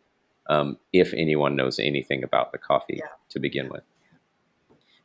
um, 0.50 0.78
if 0.92 1.14
anyone 1.14 1.56
knows 1.56 1.80
anything 1.80 2.24
about 2.24 2.52
the 2.52 2.58
coffee 2.58 2.98
Yeah. 2.98 3.06
to 3.30 3.40
begin 3.40 3.70
with. 3.70 3.84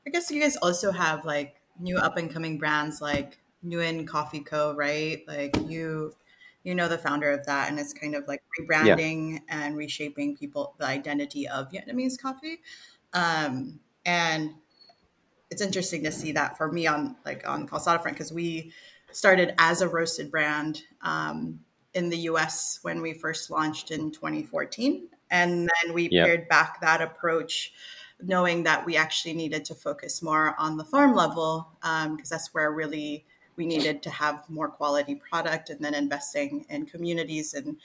I 0.07 0.11
guess 0.11 0.31
you 0.31 0.41
guys 0.41 0.57
also 0.57 0.91
have 0.91 1.25
like 1.25 1.61
new 1.79 1.99
up 1.99 2.17
and 2.17 2.33
coming 2.33 2.59
brands 2.59 3.01
like 3.01 3.39
Nguyen 3.65 4.07
Coffee 4.07 4.41
Co. 4.41 4.75
Right? 4.75 5.23
Like 5.29 5.57
you, 5.69 6.15
you 6.63 6.75
know 6.75 6.89
the 6.89 6.99
founder 6.99 7.31
of 7.31 7.45
that, 7.47 7.69
and 7.69 7.79
it's 7.79 7.93
kind 7.93 8.15
of 8.15 8.27
like 8.27 8.43
rebranding 8.59 9.41
and 9.49 9.77
reshaping 9.77 10.37
people 10.37 10.75
the 10.79 10.87
identity 10.87 11.47
of 11.47 11.71
Vietnamese 11.71 12.21
coffee. 12.21 12.61
Um, 13.13 13.81
and 14.07 14.55
it's 15.55 15.63
interesting 15.63 16.03
to 16.05 16.11
see 16.13 16.33
that 16.33 16.57
for 16.59 16.71
me 16.73 16.87
on 16.87 17.17
like 17.25 17.47
on 17.49 17.69
Kalsada 17.69 18.03
front 18.03 18.17
because 18.17 18.33
we 18.33 18.73
started 19.13 19.55
as 19.59 19.81
a 19.81 19.89
roasted 19.89 20.31
brand 20.31 20.83
um, 21.03 21.61
in 21.95 22.09
the 22.11 22.19
U.S. 22.31 22.81
when 22.83 23.01
we 23.01 23.13
first 23.15 23.51
launched 23.51 23.93
in 23.93 24.11
2014, 24.11 25.09
and 25.31 25.71
then 25.85 25.95
we 25.95 26.09
Yeah. 26.11 26.25
pared 26.25 26.49
back 26.49 26.81
that 26.81 27.01
approach, 27.01 27.73
knowing 28.21 28.65
that 28.65 28.85
we 28.85 28.97
actually 28.97 29.35
needed 29.35 29.65
to 29.67 29.75
focus 29.77 30.23
more 30.23 30.57
on 30.59 30.77
the 30.77 30.85
farm 30.85 31.15
level 31.15 31.69
because 31.81 32.31
that's 32.31 32.53
where 32.53 32.73
really 32.73 33.25
we 33.57 33.65
needed 33.67 34.03
to 34.03 34.11
have 34.11 34.51
more 34.51 34.69
quality 34.69 35.15
product, 35.15 35.71
and 35.71 35.85
then 35.85 35.95
investing 35.95 36.67
in 36.69 36.85
communities 36.87 37.55
and 37.55 37.77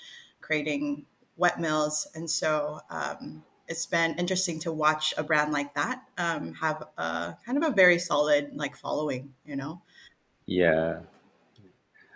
creating 0.41 1.05
wet 1.37 1.59
mills, 1.59 2.07
and 2.15 2.29
so. 2.29 2.81
Um, 2.89 3.43
it's 3.69 3.85
been 3.85 4.15
interesting 4.15 4.59
to 4.59 4.71
watch 4.71 5.13
a 5.17 5.23
brand 5.23 5.53
like 5.53 5.73
that 5.75 6.03
um, 6.17 6.53
have 6.53 6.83
a 6.97 7.37
kind 7.45 7.57
of 7.57 7.63
a 7.63 7.73
very 7.73 7.99
solid 7.99 8.51
like 8.55 8.75
following 8.75 9.33
you 9.45 9.55
know 9.55 9.81
Yeah, 10.45 10.99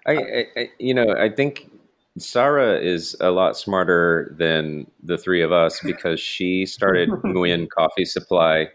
I, 0.05 0.13
I, 0.13 0.45
I 0.57 0.69
you 0.79 0.93
know 0.93 1.15
I 1.17 1.29
think 1.29 1.69
Sarah 2.17 2.79
is 2.79 3.15
a 3.19 3.31
lot 3.31 3.57
smarter 3.57 4.35
than 4.37 4.87
the 5.01 5.17
three 5.17 5.41
of 5.41 5.51
us 5.51 5.79
because 5.83 6.19
she 6.19 6.65
started 6.65 7.09
Nguyen 7.23 7.69
Coffee 7.69 8.05
Supply 8.05 8.67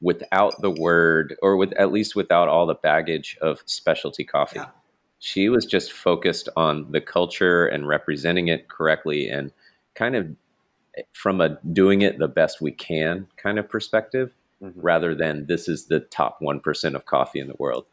without 0.00 0.60
the 0.60 0.70
word 0.70 1.36
or 1.42 1.56
with 1.56 1.72
at 1.74 1.92
least 1.92 2.16
without 2.16 2.48
all 2.48 2.66
the 2.66 2.74
baggage 2.74 3.38
of 3.40 3.62
specialty 3.66 4.24
coffee. 4.24 4.58
Yeah. 4.58 4.66
She 5.20 5.48
was 5.48 5.64
just 5.64 5.92
focused 5.92 6.48
on 6.56 6.90
the 6.90 7.00
culture 7.00 7.66
and 7.66 7.86
representing 7.86 8.48
it 8.48 8.68
correctly 8.68 9.28
and 9.28 9.52
kind 9.94 10.16
of 10.16 10.26
from 11.12 11.40
a 11.40 11.58
doing 11.72 12.02
it 12.02 12.18
the 12.18 12.28
best 12.28 12.60
we 12.60 12.72
can 12.72 13.26
kind 13.36 13.58
of 13.58 13.68
perspective 13.68 14.32
Mhm. 14.62 14.72
rather 14.76 15.14
than 15.14 15.46
this 15.46 15.68
is 15.68 15.86
the 15.86 16.00
top 16.00 16.38
1% 16.40 16.94
of 16.94 17.04
coffee 17.06 17.40
in 17.40 17.48
the 17.48 17.56
world. 17.58 17.84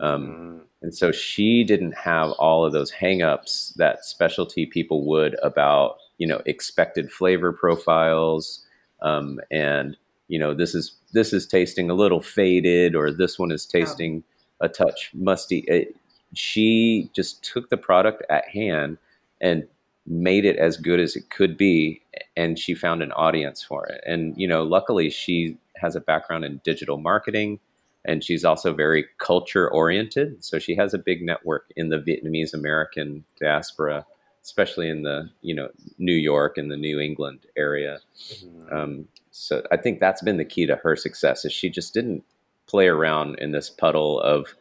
Um, 0.00 0.26
Mm. 0.26 0.60
And 0.82 0.94
so 0.94 1.12
she 1.12 1.62
didn't 1.64 1.92
have 1.92 2.32
all 2.32 2.64
of 2.64 2.72
those 2.72 2.90
hangups 2.92 3.74
that 3.76 4.04
specialty 4.04 4.66
people 4.66 5.04
would 5.04 5.36
about, 5.42 5.98
you 6.18 6.26
know, 6.26 6.42
expected 6.46 7.10
flavor 7.12 7.52
profiles, 7.52 8.64
um, 9.02 9.40
and 9.50 9.96
you 10.28 10.38
know, 10.40 10.52
this 10.54 10.74
is 10.74 10.96
this 11.12 11.32
is 11.32 11.46
tasting 11.46 11.88
a 11.88 11.94
little 11.94 12.20
faded, 12.20 12.96
or 12.96 13.12
this 13.12 13.38
one 13.38 13.52
is 13.52 13.64
tasting 13.64 14.24
a 14.60 14.68
touch 14.68 15.10
musty. 15.14 15.58
It, 15.68 15.94
she 16.34 17.08
just 17.14 17.44
took 17.44 17.70
the 17.70 17.76
product 17.76 18.24
at 18.28 18.48
hand 18.48 18.98
and 19.40 19.68
made 20.06 20.44
it 20.44 20.56
as 20.56 20.76
good 20.76 21.00
as 21.00 21.16
it 21.16 21.30
could 21.30 21.56
be, 21.56 22.02
and 22.36 22.58
she 22.58 22.74
found 22.74 23.02
an 23.02 23.12
audience 23.12 23.62
for 23.62 23.86
it. 23.86 24.02
And 24.06 24.34
you 24.36 24.46
know, 24.46 24.62
luckily, 24.62 25.10
she 25.10 25.56
has 25.76 25.94
a 25.94 26.00
background 26.00 26.44
in 26.44 26.60
digital 26.64 26.98
marketing 26.98 27.60
and 28.06 28.22
she's 28.22 28.44
also 28.44 28.72
very 28.72 29.04
culture 29.18 29.68
oriented. 29.68 30.42
So 30.42 30.58
she 30.58 30.76
has 30.76 30.94
a 30.94 30.98
big 30.98 31.22
network 31.22 31.70
in 31.76 31.88
the 31.88 31.98
Vietnamese 31.98 32.54
American 32.54 33.24
diaspora, 33.38 34.06
especially 34.42 34.88
in 34.88 35.02
the 35.02 35.28
you 35.42 35.54
know 35.54 35.68
New 35.98 36.14
York 36.14 36.56
and 36.56 36.70
the 36.70 36.76
New 36.76 37.00
England 37.00 37.40
area. 37.56 37.98
Mm. 38.16 38.72
Um, 38.72 39.08
so 39.32 39.62
I 39.70 39.76
think 39.76 39.98
that's 39.98 40.22
been 40.22 40.36
the 40.38 40.44
key 40.44 40.66
to 40.66 40.76
her 40.76 40.96
success. 40.96 41.44
Is 41.44 41.52
she 41.52 41.68
just 41.68 41.92
didn't 41.92 42.24
play 42.66 42.86
around 42.86 43.38
in 43.38 43.52
this 43.52 43.70
puddle 43.70 44.20
of, 44.20 44.54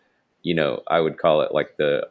you 0.44 0.54
know, 0.54 0.82
I 0.88 1.00
would 1.00 1.18
call 1.18 1.42
it 1.42 1.54
like 1.54 1.78
the 1.78 2.10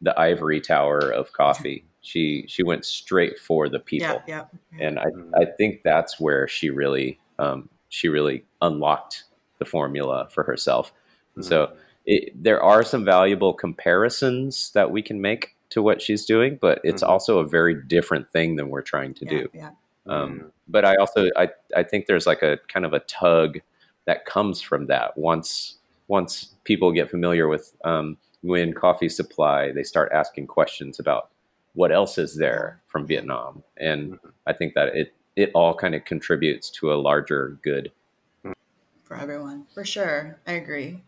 the 0.00 0.18
ivory 0.20 0.60
tower 0.60 0.98
of 0.98 1.32
coffee. 1.32 1.84
She 2.08 2.46
she 2.48 2.62
went 2.62 2.84
straight 2.86 3.38
for 3.38 3.68
the 3.68 3.80
people 3.80 4.22
yeah 4.26 4.44
yeah 4.72 4.86
and 4.86 4.98
I, 4.98 5.04
Mhm. 5.06 5.30
I 5.42 5.44
think 5.58 5.82
that's 5.82 6.18
where 6.18 6.48
she 6.48 6.70
really 6.70 7.18
um, 7.38 7.68
she 7.90 8.08
really 8.08 8.44
unlocked 8.62 9.24
the 9.58 9.64
formula 9.64 10.26
for 10.30 10.42
herself. 10.44 10.92
And 11.36 11.44
so 11.44 11.72
it, 12.06 12.32
there 12.42 12.62
are 12.62 12.82
some 12.82 13.04
valuable 13.04 13.52
comparisons 13.52 14.72
that 14.72 14.90
we 14.90 15.02
can 15.02 15.20
make 15.20 15.54
to 15.70 15.82
what 15.82 16.00
she's 16.00 16.24
doing, 16.24 16.58
but 16.60 16.80
it's 16.82 17.02
Mhm. 17.02 17.08
also 17.08 17.38
a 17.38 17.46
very 17.46 17.74
different 17.74 18.30
thing 18.30 18.56
than 18.56 18.70
we're 18.70 18.82
trying 18.94 19.12
to 19.14 19.24
yeah, 19.24 19.30
do. 19.30 19.48
yeah 19.52 19.70
Um, 20.06 20.52
but 20.66 20.84
I 20.84 20.94
also 20.96 21.28
I, 21.36 21.50
I 21.76 21.82
think 21.82 22.06
there's 22.06 22.26
like 22.26 22.42
a 22.42 22.58
kind 22.72 22.86
of 22.86 22.92
a 22.94 23.00
tug 23.00 23.58
that 24.06 24.24
comes 24.24 24.62
from 24.62 24.86
that 24.86 25.16
once 25.18 25.78
once 26.08 26.54
people 26.64 26.90
get 26.90 27.10
familiar 27.10 27.46
with 27.48 27.74
um, 27.84 28.16
Nguyen 28.42 28.74
Coffee 28.74 29.10
Supply, 29.10 29.72
they 29.72 29.82
start 29.82 30.10
asking 30.12 30.46
questions 30.46 30.98
about 30.98 31.28
what 31.74 31.92
else 31.92 32.18
is 32.18 32.36
there 32.36 32.80
from 32.86 33.06
Vietnam, 33.06 33.62
and 33.76 34.12
Mhm. 34.12 34.32
I 34.46 34.52
think 34.52 34.74
that 34.74 34.94
it 34.96 35.14
it 35.36 35.50
all 35.54 35.74
kind 35.74 35.94
of 35.94 36.04
contributes 36.04 36.68
to 36.70 36.92
a 36.92 36.96
larger 36.96 37.58
good. 37.62 37.92
for 39.04 39.16
everyone 39.16 39.64
for 39.72 39.84
sure 39.84 40.38
i 40.46 40.52
agree 40.52 41.02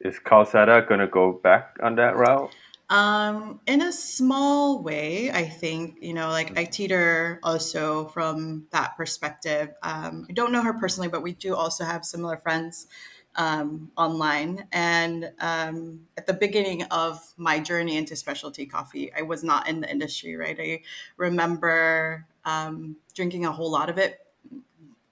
Is 0.00 0.18
Kalsada 0.18 0.86
gonna 0.88 1.06
go 1.06 1.32
back 1.32 1.76
on 1.82 1.96
that 1.96 2.16
route? 2.16 2.54
Um, 2.88 3.60
in 3.66 3.82
a 3.82 3.92
small 3.92 4.82
way, 4.82 5.30
I 5.30 5.44
think, 5.44 5.98
you 6.00 6.12
know, 6.12 6.28
like 6.30 6.58
I 6.58 6.64
teeter 6.64 7.38
also 7.44 8.08
from 8.08 8.66
that 8.72 8.96
perspective. 8.96 9.68
Um, 9.82 10.26
I 10.28 10.32
don't 10.32 10.50
know 10.52 10.62
her 10.62 10.72
personally, 10.74 11.08
but 11.08 11.22
we 11.22 11.32
do 11.34 11.54
also 11.54 11.84
have 11.84 12.04
similar 12.04 12.36
friends 12.38 12.88
um, 13.36 13.90
online. 13.96 14.66
And 14.72 15.32
um, 15.40 16.06
at 16.16 16.26
the 16.26 16.34
beginning 16.34 16.84
of 16.84 17.34
my 17.36 17.60
journey 17.60 17.96
into 17.96 18.16
specialty 18.16 18.66
coffee, 18.66 19.12
I 19.14 19.22
was 19.22 19.42
not 19.44 19.68
in 19.68 19.80
the 19.80 19.90
industry, 19.90 20.36
right? 20.36 20.56
I 20.60 20.82
remember 21.16 22.26
um, 22.44 22.96
drinking 23.14 23.44
a 23.46 23.52
whole 23.52 23.70
lot 23.70 23.88
of 23.90 23.98
it 23.98 24.26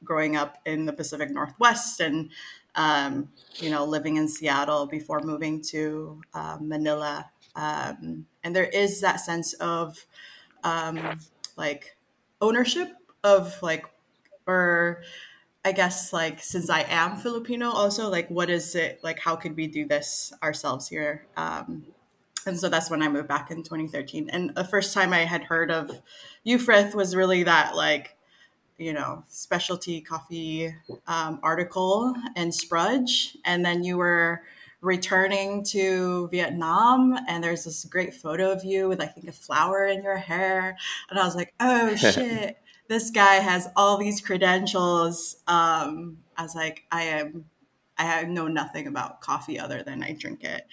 growing 0.05 0.37
up 0.37 0.59
in 0.65 0.87
the 0.87 0.93
Pacific 0.93 1.31
Northwest 1.31 2.01
and 2.01 2.31
um, 2.75 3.31
you 3.57 3.71
know 3.71 3.85
living 3.85 4.17
in 4.17 4.29
Seattle 4.29 4.87
before 4.87 5.21
moving 5.21 5.61
to 5.63 6.23
uh, 6.35 6.59
Manila. 6.61 7.31
Um, 7.57 8.27
and 8.45 8.55
there 8.55 8.67
is 8.67 9.01
that 9.01 9.17
sense 9.21 9.53
of 9.55 10.07
um, 10.65 11.21
like 11.57 11.97
ownership 12.41 12.97
of 13.25 13.61
like 13.63 13.87
or 14.47 15.03
I 15.65 15.73
guess 15.73 16.13
like 16.13 16.41
since 16.41 16.71
I 16.71 16.83
am 16.89 17.17
Filipino 17.17 17.71
also 17.71 18.09
like 18.09 18.29
what 18.29 18.49
is 18.49 18.75
it 18.75 19.01
like 19.03 19.19
how 19.19 19.37
could 19.37 19.57
we 19.57 19.67
do 19.67 19.87
this 19.87 20.33
ourselves 20.43 20.89
here? 20.89 21.27
Um, 21.37 21.85
and 22.47 22.59
so 22.59 22.69
that's 22.69 22.91
when 22.91 23.03
I 23.03 23.09
moved 23.09 23.29
back 23.29 23.51
in 23.51 23.63
2013 23.63 24.31
and 24.31 24.55
the 24.55 24.65
first 24.65 24.95
time 24.95 25.13
I 25.13 25.25
had 25.25 25.45
heard 25.45 25.71
of 25.71 25.91
Euphrith 26.47 26.95
was 26.95 27.15
really 27.15 27.43
that 27.43 27.75
like 27.75 28.17
you 28.79 28.93
know 28.93 29.25
specialty 29.29 30.01
coffee 30.01 30.75
um, 31.07 31.41
article 31.43 32.15
in 32.37 32.53
Sprudge. 32.53 33.37
And 33.45 33.65
then 33.65 33.85
you 33.85 33.97
were 33.97 34.43
returning 34.81 35.65
to 35.65 36.29
Vietnam 36.29 37.19
and 37.29 37.43
there's 37.43 37.65
this 37.65 37.85
great 37.85 38.15
photo 38.15 38.53
of 38.53 38.65
you 38.65 38.89
with 38.89 39.01
I 39.01 39.07
think 39.07 39.29
a 39.29 39.33
flower 39.33 39.87
in 39.87 40.03
your 40.03 40.17
hair. 40.17 40.77
And 41.11 41.19
I 41.19 41.25
was 41.25 41.35
like 41.35 41.53
oh 41.61 41.95
shit 41.97 42.57
this 42.89 43.11
guy 43.11 43.37
has 43.37 43.69
all 43.77 43.99
these 43.99 44.21
credentials 44.21 45.37
um 45.47 46.19
I 46.37 46.43
was 46.43 46.55
like 46.55 46.85
I 46.91 47.05
am 47.05 47.45
I 47.99 48.23
know 48.23 48.47
nothing 48.47 48.87
about 48.87 49.21
coffee 49.21 49.59
other 49.59 49.83
than 49.83 50.05
I 50.05 50.13
drink 50.13 50.45
it. 50.45 50.67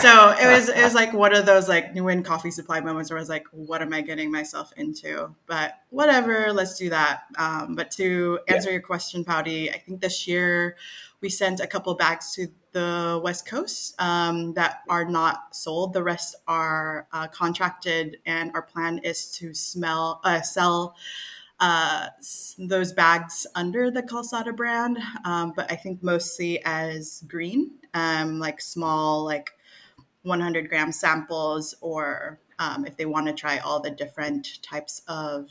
So 0.00 0.30
it 0.40 0.46
was 0.46 0.68
it 0.68 0.82
was 0.82 0.94
like 0.94 1.12
one 1.12 1.34
of 1.34 1.44
those 1.44 1.68
like 1.68 1.92
Nguyen 1.92 2.24
Coffee 2.24 2.52
Supply 2.52 2.80
moments 2.80 3.10
where 3.10 3.18
I 3.18 3.20
was 3.20 3.28
like, 3.28 3.48
what 3.50 3.82
am 3.82 3.92
I 3.92 4.00
getting 4.00 4.30
myself 4.30 4.72
into? 4.76 5.34
But 5.46 5.74
whatever, 5.90 6.52
let's 6.52 6.78
do 6.78 6.90
that. 6.90 7.22
Um, 7.36 7.74
but 7.74 7.90
to 7.92 8.38
answer 8.46 8.68
yeah. 8.68 8.74
your 8.74 8.82
question, 8.82 9.24
Pouty, 9.24 9.72
I 9.72 9.78
think 9.78 10.00
this 10.00 10.28
year 10.28 10.76
we 11.20 11.28
sent 11.28 11.58
a 11.58 11.66
couple 11.66 11.92
bags 11.94 12.32
to 12.34 12.46
the 12.70 13.20
West 13.24 13.48
Coast 13.48 14.00
um, 14.00 14.54
that 14.54 14.82
are 14.88 15.04
not 15.04 15.56
sold. 15.56 15.94
The 15.94 16.04
rest 16.04 16.36
are 16.46 17.08
uh, 17.12 17.26
contracted, 17.26 18.18
and 18.24 18.52
our 18.54 18.62
plan 18.62 18.98
is 18.98 19.32
to 19.32 19.52
smell 19.52 20.20
uh, 20.22 20.42
sell 20.42 20.94
uh, 21.60 22.08
those 22.58 22.92
bags 22.92 23.46
under 23.54 23.90
the 23.90 24.02
Kalsada 24.02 24.54
brand, 24.54 24.98
um, 25.24 25.52
but 25.56 25.70
I 25.70 25.76
think 25.76 26.02
mostly 26.02 26.62
as 26.64 27.24
green, 27.26 27.72
um, 27.94 28.38
like 28.38 28.60
small, 28.60 29.24
like 29.24 29.50
100 30.22 30.68
gram 30.68 30.92
samples, 30.92 31.74
or 31.80 32.38
um, 32.58 32.86
if 32.86 32.96
they 32.96 33.06
want 33.06 33.26
to 33.26 33.32
try 33.32 33.58
all 33.58 33.80
the 33.80 33.90
different 33.90 34.62
types 34.62 35.02
of 35.08 35.50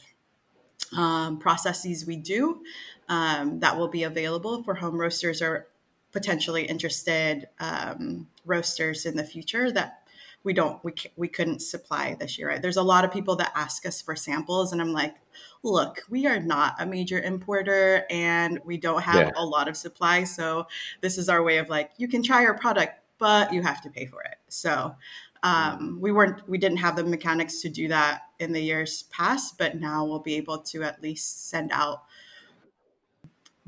um, 0.95 1.39
processes 1.39 2.05
we 2.05 2.15
do, 2.15 2.61
um, 3.09 3.59
that 3.59 3.77
will 3.77 3.87
be 3.89 4.03
available 4.03 4.63
for 4.63 4.75
home 4.75 4.99
roasters 4.99 5.41
or 5.41 5.67
potentially 6.11 6.63
interested 6.63 7.47
um, 7.59 8.27
roasters 8.45 9.05
in 9.05 9.15
the 9.15 9.23
future 9.23 9.71
that 9.71 10.06
we 10.44 10.53
don't 10.53 10.84
we 10.84 10.94
we 11.15 11.27
couldn't 11.27 11.60
supply 11.60 12.15
this 12.20 12.38
year 12.38 12.50
right? 12.50 12.62
There's 12.62 12.77
a 12.77 12.84
lot 12.84 13.06
of 13.06 13.12
people 13.12 13.36
that 13.38 13.51
ask 13.56 13.86
us 13.86 14.01
for 14.01 14.15
samples 14.15 14.72
and 14.72 14.82
i'm 14.82 14.94
like 14.94 15.15
look 15.63 16.03
we 16.10 16.25
are 16.25 16.39
not 16.39 16.75
a 16.79 16.86
major 16.86 17.20
importer 17.20 18.06
and 18.10 18.60
we 18.63 18.77
don't 18.77 19.01
have 19.03 19.15
yeah. 19.15 19.32
a 19.36 19.46
lot 19.46 19.67
of 19.67 19.75
supply 19.75 20.24
so 20.24 20.65
this 21.01 21.17
is 21.17 21.27
our 21.29 21.44
way 21.44 21.58
of 21.58 21.70
like 21.70 21.91
you 21.98 22.08
can 22.08 22.24
try 22.24 22.46
our 22.46 22.58
product 22.58 23.00
but 23.17 23.53
you 23.53 23.62
have 23.62 23.82
to 23.82 23.89
pay 23.89 24.06
for 24.06 24.22
it. 24.24 24.38
So 24.48 24.96
um, 25.44 26.00
we 26.01 26.12
weren't 26.12 26.48
we 26.48 26.58
didn't 26.58 26.77
have 26.77 26.96
the 26.96 27.03
mechanics 27.03 27.62
to 27.62 27.70
do 27.70 27.88
that 27.88 28.22
in 28.39 28.51
the 28.51 28.62
years 28.62 29.03
past 29.12 29.58
but 29.58 29.79
now 29.79 30.03
we'll 30.03 30.20
be 30.20 30.36
able 30.36 30.60
to 30.60 30.84
at 30.84 31.01
least 31.01 31.50
send 31.50 31.72
out 31.72 32.03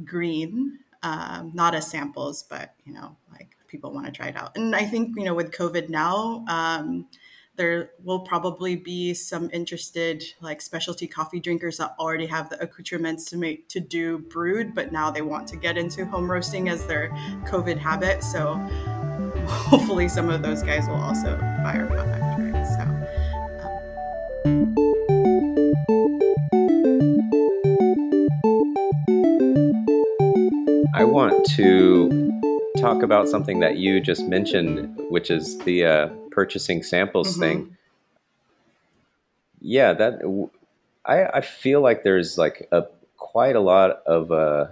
green 0.04 0.80
um, 1.04 1.52
not 1.54 1.76
as 1.76 1.90
samples 1.90 2.44
but 2.44 2.74
you 2.86 2.94
know 2.94 3.16
people 3.70 3.94
want 3.94 4.06
to 4.08 4.12
try 4.12 4.28
it 4.28 4.36
out. 4.36 4.58
And 4.58 4.76
I 4.76 4.86
think, 4.86 5.16
you 5.16 5.24
know, 5.24 5.34
with 5.34 5.52
COVID 5.52 5.90
now, 5.90 6.44
um, 6.50 7.08
there 7.55 7.92
will 8.03 8.22
probably 8.22 8.75
be 8.75 9.14
some 9.14 9.50
interested 9.51 10.24
like 10.42 10.62
specialty 10.62 11.08
coffee 11.08 11.40
drinkers 11.42 11.77
that 11.77 11.94
already 12.00 12.25
have 12.25 12.50
the 12.50 12.62
accoutrements 12.62 13.25
to 13.25 13.38
make 13.38 13.68
to 13.70 13.79
do 13.82 14.20
brewed, 14.20 14.74
but 14.74 14.92
now 14.94 15.12
they 15.12 15.22
want 15.22 15.48
to 15.50 15.58
get 15.58 15.77
into 15.77 16.05
home 16.05 16.32
roasting 16.32 16.70
as 16.70 16.86
their 16.88 17.10
COVID 17.46 17.77
habit. 17.77 18.24
So 18.24 18.55
hopefully 19.46 20.08
some 20.08 20.29
of 20.29 20.42
those 20.42 20.64
guys 20.64 20.88
will 20.88 20.96
also 20.96 21.36
buy 21.64 21.77
our 21.77 21.88
product, 21.88 22.22
right? 22.40 22.66
So. 22.66 22.82
Um. 24.46 24.75
I 31.00 31.03
want 31.05 31.46
to 31.51 32.19
talk 32.79 33.03
about 33.03 33.27
something 33.27 33.59
that 33.59 33.77
you 33.77 34.00
just 34.00 34.25
mentioned, 34.25 34.96
which 35.09 35.29
is 35.29 35.57
the 35.59 35.85
uh, 35.85 36.07
purchasing 36.31 36.83
samples 36.83 37.31
mm-hmm. 37.31 37.42
thing. 37.42 37.77
Yeah, 39.61 39.94
that 39.94 40.50
I, 41.05 41.25
I 41.25 41.42
feel 41.42 41.81
like 41.81 42.03
there's 42.03 42.37
like 42.37 42.68
a 42.72 42.83
quite 43.18 43.55
a 43.55 43.59
lot 43.59 44.01
of 44.05 44.31
uh, 44.31 44.68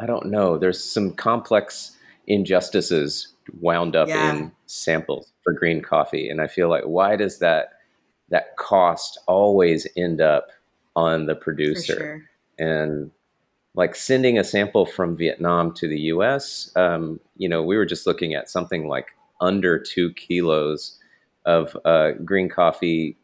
I 0.00 0.06
don't 0.06 0.26
know. 0.26 0.58
There's 0.58 0.82
some 0.82 1.12
complex 1.12 1.96
injustices 2.26 3.34
wound 3.60 3.94
up 3.94 4.08
yeah. 4.08 4.34
in 4.34 4.52
samples 4.66 5.32
for 5.44 5.52
green 5.52 5.82
coffee, 5.82 6.28
and 6.28 6.40
I 6.40 6.46
feel 6.46 6.68
like 6.68 6.84
why 6.84 7.16
does 7.16 7.38
that 7.40 7.70
that 8.30 8.56
cost 8.56 9.18
always 9.26 9.86
end 9.96 10.20
up 10.20 10.48
on 10.94 11.26
the 11.26 11.34
producer? 11.34 11.94
Sure. 11.94 12.22
And 12.58 13.10
like 13.76 13.94
sending 13.94 14.38
a 14.38 14.44
sample 14.44 14.86
from 14.86 15.16
Vietnam 15.16 15.72
to 15.74 15.86
the 15.86 16.00
US, 16.12 16.72
um, 16.76 17.20
you 17.36 17.48
know, 17.48 17.62
we 17.62 17.76
were 17.76 17.84
just 17.84 18.06
looking 18.06 18.34
at 18.34 18.50
something 18.50 18.88
like 18.88 19.08
under 19.40 19.78
two 19.78 20.12
kilos 20.14 20.98
of 21.44 21.76
uh, 21.84 22.12
green 22.24 22.48
coffee 22.48 23.16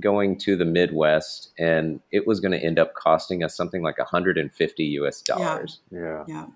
going 0.00 0.38
to 0.38 0.56
the 0.56 0.64
Midwest, 0.64 1.50
and 1.58 2.00
it 2.12 2.26
was 2.26 2.38
going 2.38 2.52
to 2.52 2.64
end 2.64 2.78
up 2.78 2.94
costing 2.94 3.42
us 3.42 3.56
something 3.56 3.82
like 3.82 3.98
150 3.98 4.84
US 4.84 5.22
dollars. 5.22 5.80
Yeah. 5.90 6.24
yeah. 6.28 6.46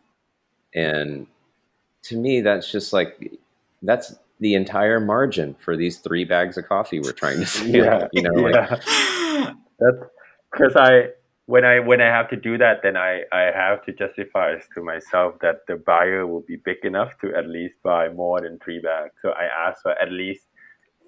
And 0.74 1.26
to 2.04 2.16
me, 2.16 2.40
that's 2.40 2.70
just 2.70 2.92
like, 2.92 3.32
that's 3.82 4.14
the 4.38 4.54
entire 4.54 5.00
margin 5.00 5.54
for 5.58 5.76
these 5.76 5.98
three 5.98 6.24
bags 6.24 6.56
of 6.56 6.66
coffee 6.66 7.00
we're 7.00 7.12
trying 7.12 7.40
to 7.40 7.46
sell. 7.46 7.66
yeah. 7.66 8.06
You 8.12 8.22
know, 8.22 8.34
like, 8.34 8.54
yeah. 8.54 9.52
that's 9.80 9.96
because 10.52 10.76
I, 10.76 11.08
when 11.46 11.64
I 11.64 11.80
when 11.80 12.00
I 12.00 12.06
have 12.06 12.28
to 12.30 12.36
do 12.36 12.56
that, 12.58 12.78
then 12.82 12.96
I 12.96 13.22
I 13.32 13.50
have 13.54 13.84
to 13.86 13.92
justify 13.92 14.54
to 14.74 14.82
myself 14.82 15.34
that 15.40 15.66
the 15.66 15.76
buyer 15.76 16.26
will 16.26 16.44
be 16.46 16.56
big 16.56 16.78
enough 16.84 17.18
to 17.20 17.34
at 17.34 17.48
least 17.48 17.82
buy 17.82 18.08
more 18.08 18.40
than 18.40 18.58
three 18.64 18.80
bags. 18.80 19.14
So 19.20 19.30
I 19.30 19.44
ask 19.68 19.82
for 19.82 19.92
at 19.92 20.10
least 20.10 20.46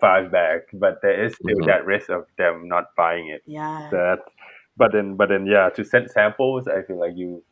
five 0.00 0.32
bags, 0.32 0.66
but 0.72 0.98
there 1.02 1.24
is 1.24 1.34
still 1.34 1.56
mm-hmm. 1.56 1.66
that 1.66 1.86
risk 1.86 2.10
of 2.10 2.26
them 2.36 2.68
not 2.68 2.86
buying 2.96 3.28
it. 3.28 3.42
Yeah. 3.46 3.88
So 3.90 3.96
that's, 3.96 4.34
but 4.76 4.92
then 4.92 5.16
but 5.16 5.28
then 5.28 5.46
yeah, 5.46 5.70
to 5.70 5.84
send 5.84 6.10
samples, 6.10 6.66
I 6.66 6.82
feel 6.82 6.98
like 6.98 7.12
you 7.14 7.42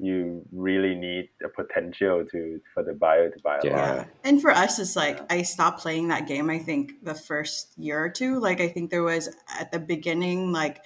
you 0.00 0.42
really 0.52 0.96
need 0.96 1.28
a 1.44 1.48
potential 1.48 2.24
to 2.32 2.60
for 2.74 2.82
the 2.82 2.94
buyer 2.94 3.30
to 3.30 3.38
buy 3.44 3.58
a 3.58 3.66
yeah. 3.66 3.94
lot. 3.94 4.08
And 4.24 4.42
for 4.42 4.50
us, 4.50 4.80
it's 4.80 4.96
like 4.96 5.20
I 5.32 5.42
stopped 5.42 5.82
playing 5.82 6.08
that 6.08 6.26
game. 6.26 6.50
I 6.50 6.58
think 6.58 7.04
the 7.04 7.14
first 7.14 7.78
year 7.78 8.04
or 8.04 8.08
two. 8.08 8.40
Like 8.40 8.60
I 8.60 8.68
think 8.68 8.90
there 8.90 9.04
was 9.04 9.28
at 9.48 9.70
the 9.70 9.78
beginning, 9.78 10.50
like 10.50 10.84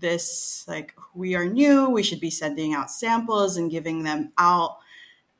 this 0.00 0.64
like 0.68 0.94
we 1.14 1.34
are 1.34 1.44
new 1.44 1.88
we 1.88 2.02
should 2.02 2.20
be 2.20 2.30
sending 2.30 2.74
out 2.74 2.90
samples 2.90 3.56
and 3.56 3.70
giving 3.70 4.02
them 4.02 4.32
out 4.38 4.78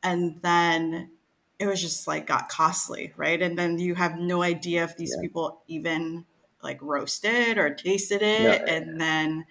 and 0.03 0.41
then 0.43 1.11
it 1.59 1.67
was 1.67 1.81
just 1.81 2.07
like 2.07 2.27
got 2.27 2.49
costly 2.49 3.13
right 3.17 3.43
and 3.43 3.59
then 3.59 3.79
you 3.79 3.95
have 3.95 4.19
no 4.19 4.43
idea 4.43 4.85
if 4.85 4.97
these 4.97 5.15
yeah. 5.17 5.23
people 5.23 5.63
even 5.67 6.25
like 6.63 6.81
roasted 6.83 7.59
or 7.59 7.73
tasted 7.75 8.23
it 8.23 8.63
yeah. 8.67 8.75
and 8.75 9.01
then 9.01 9.45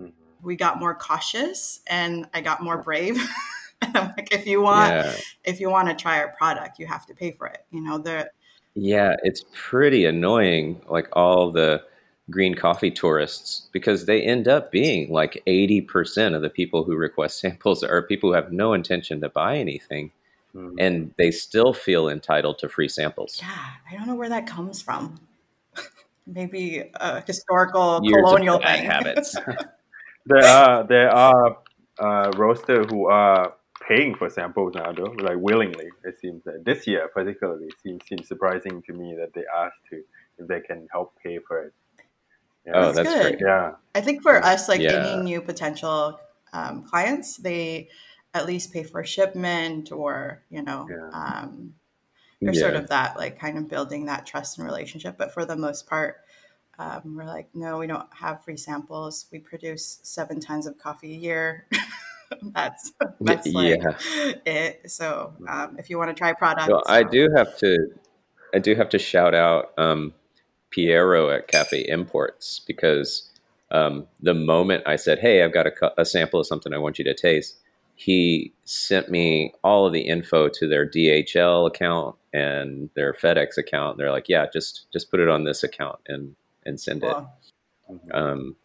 mm-hmm. 0.00 0.10
we 0.42 0.56
got 0.56 0.78
more 0.78 0.94
cautious 0.94 1.80
and 1.86 2.26
i 2.34 2.40
got 2.40 2.62
more 2.62 2.78
brave 2.78 3.16
and 3.82 3.96
i'm 3.96 4.12
like 4.16 4.32
if 4.32 4.46
you 4.46 4.62
want 4.62 4.92
yeah. 4.92 5.14
if 5.44 5.60
you 5.60 5.68
want 5.68 5.88
to 5.88 5.94
try 5.94 6.18
our 6.18 6.34
product 6.38 6.78
you 6.78 6.86
have 6.86 7.06
to 7.06 7.14
pay 7.14 7.30
for 7.30 7.46
it 7.46 7.64
you 7.70 7.80
know 7.80 7.98
the 7.98 8.30
yeah 8.74 9.14
it's 9.22 9.44
pretty 9.52 10.06
annoying 10.06 10.80
like 10.88 11.08
all 11.12 11.50
the 11.50 11.82
green 12.32 12.54
coffee 12.54 12.90
tourists 12.90 13.68
because 13.70 14.06
they 14.06 14.22
end 14.22 14.48
up 14.48 14.72
being 14.72 15.12
like 15.12 15.40
80% 15.46 16.34
of 16.34 16.42
the 16.42 16.50
people 16.50 16.82
who 16.82 16.96
request 16.96 17.38
samples 17.40 17.84
are 17.84 18.02
people 18.02 18.30
who 18.30 18.34
have 18.34 18.50
no 18.50 18.72
intention 18.72 19.20
to 19.20 19.28
buy 19.28 19.56
anything 19.58 20.10
mm-hmm. 20.54 20.74
and 20.78 21.14
they 21.18 21.30
still 21.30 21.72
feel 21.72 22.08
entitled 22.08 22.58
to 22.58 22.68
free 22.68 22.88
samples. 22.88 23.38
Yeah, 23.40 23.48
I 23.90 23.96
don't 23.96 24.06
know 24.06 24.14
where 24.14 24.28
that 24.28 24.46
comes 24.46 24.82
from. 24.82 25.20
Maybe 26.26 26.90
a 26.94 27.20
historical 27.20 28.00
Years 28.02 28.22
colonial 28.24 28.58
thing. 28.58 28.84
habits. 28.84 29.36
there 30.26 30.44
are 30.44 30.84
there 30.84 31.10
are 31.10 31.58
uh, 31.98 32.30
roasters 32.36 32.86
who 32.90 33.08
are 33.08 33.54
paying 33.86 34.14
for 34.14 34.30
samples 34.30 34.74
now 34.74 34.92
though, 34.92 35.14
like 35.18 35.38
willingly. 35.38 35.90
It 36.04 36.18
seems 36.20 36.44
that 36.44 36.64
this 36.64 36.86
year 36.86 37.08
particularly 37.08 37.70
seems 37.82 38.06
seems 38.06 38.28
surprising 38.28 38.82
to 38.82 38.92
me 38.92 39.14
that 39.18 39.34
they 39.34 39.44
asked 39.56 39.84
to 39.90 40.02
if 40.38 40.46
they 40.46 40.60
can 40.60 40.88
help 40.92 41.14
pay 41.22 41.38
for 41.46 41.64
it. 41.64 41.74
Yeah. 42.66 42.72
Oh, 42.74 42.92
that's, 42.92 43.08
that's 43.08 43.20
great. 43.20 43.40
Yeah. 43.40 43.72
I 43.94 44.00
think 44.00 44.22
for 44.22 44.42
us, 44.42 44.68
like 44.68 44.80
yeah. 44.80 44.92
any 44.92 45.22
new 45.22 45.40
potential 45.40 46.20
um, 46.52 46.84
clients, 46.84 47.36
they 47.36 47.88
at 48.34 48.46
least 48.46 48.72
pay 48.72 48.82
for 48.82 49.04
shipment 49.04 49.92
or 49.92 50.42
you 50.48 50.62
know 50.62 50.88
Yeah. 50.90 51.10
um, 51.12 51.74
there's 52.40 52.60
sort 52.60 52.74
Yeah. 52.74 52.80
of 52.80 52.88
that 52.88 53.16
like 53.16 53.38
kind 53.38 53.58
of 53.58 53.68
building 53.68 54.06
that 54.06 54.26
trust 54.26 54.58
and 54.58 54.66
relationship. 54.66 55.16
But 55.18 55.32
for 55.32 55.44
the 55.44 55.56
most 55.56 55.86
part, 55.86 56.16
um, 56.78 57.14
we're 57.16 57.24
like, 57.24 57.48
no, 57.54 57.78
we 57.78 57.86
don't 57.86 58.08
have 58.14 58.42
free 58.44 58.56
samples. 58.56 59.26
We 59.30 59.38
produce 59.38 60.00
seven 60.02 60.40
tons 60.40 60.66
of 60.66 60.78
coffee 60.78 61.14
a 61.14 61.18
year. 61.18 61.66
that's 62.54 62.92
that's 63.20 63.46
like 63.48 63.80
yeah. 63.82 64.32
it. 64.46 64.90
So 64.90 65.34
um, 65.48 65.76
if 65.78 65.90
you 65.90 65.98
want 65.98 66.10
to 66.10 66.14
try 66.14 66.32
products, 66.32 66.68
Well, 66.68 66.82
I 66.86 67.02
um, 67.02 67.10
do 67.10 67.28
have 67.36 67.56
to, 67.58 67.88
I 68.54 68.58
do 68.58 68.74
have 68.74 68.88
to 68.90 68.98
shout 68.98 69.34
out 69.34 69.72
um, 69.78 70.14
Piero 70.72 71.30
at 71.30 71.48
Cafe 71.48 71.80
Imports 71.82 72.60
because 72.66 73.30
um, 73.70 74.06
the 74.20 74.34
moment 74.34 74.82
I 74.86 74.96
said, 74.96 75.18
"Hey, 75.20 75.42
I've 75.42 75.54
got 75.54 75.66
a, 75.66 76.00
a 76.00 76.04
sample 76.04 76.40
of 76.40 76.46
something 76.46 76.74
I 76.74 76.78
want 76.78 76.98
you 76.98 77.04
to 77.04 77.14
taste," 77.14 77.56
he 77.94 78.52
sent 78.64 79.10
me 79.10 79.54
all 79.62 79.86
of 79.86 79.92
the 79.92 80.00
info 80.02 80.48
to 80.48 80.68
their 80.68 80.86
DHL 80.88 81.66
account 81.68 82.16
and 82.32 82.90
their 82.94 83.12
FedEx 83.12 83.56
account. 83.56 83.98
They're 83.98 84.10
like, 84.10 84.28
"Yeah, 84.28 84.46
just 84.52 84.86
just 84.92 85.10
put 85.10 85.20
it 85.20 85.28
on 85.28 85.44
this 85.44 85.62
account 85.62 86.00
and 86.08 86.34
and 86.66 86.80
send 86.80 87.02
it." 87.04 87.06
well, 87.06 87.32
Mhm. 87.90 88.14
Um, 88.14 88.56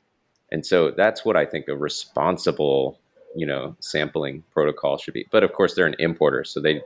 and 0.52 0.65
so 0.65 0.91
that's 0.91 1.26
what 1.26 1.36
I 1.36 1.46
think 1.46 1.67
a 1.67 1.76
responsible, 1.76 3.00
you 3.36 3.46
know, 3.46 3.76
sampling 3.80 4.43
protocol 4.54 4.98
should 4.98 5.13
be. 5.13 5.26
But 5.32 5.43
of 5.43 5.54
course, 5.54 5.76
they're 5.76 5.86
an 5.86 5.96
importer, 6.00 6.43
so 6.43 6.62
they 6.62 6.82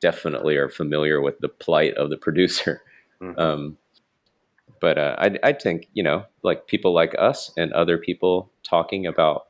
definitely 0.00 0.56
are 0.56 0.68
familiar 0.68 1.20
with 1.20 1.38
the 1.40 1.48
plight 1.48 1.94
of 1.94 2.10
the 2.10 2.16
producer. 2.16 2.82
Mhm. 3.20 3.38
Um, 3.38 3.78
but 4.82 4.98
uh, 4.98 5.14
I, 5.18 5.38
I 5.42 5.52
think 5.54 5.88
you 5.94 6.02
know, 6.02 6.26
like 6.42 6.66
people 6.66 6.92
like 6.92 7.14
us 7.18 7.50
and 7.56 7.72
other 7.72 7.96
people 7.96 8.50
talking 8.64 9.06
about 9.06 9.46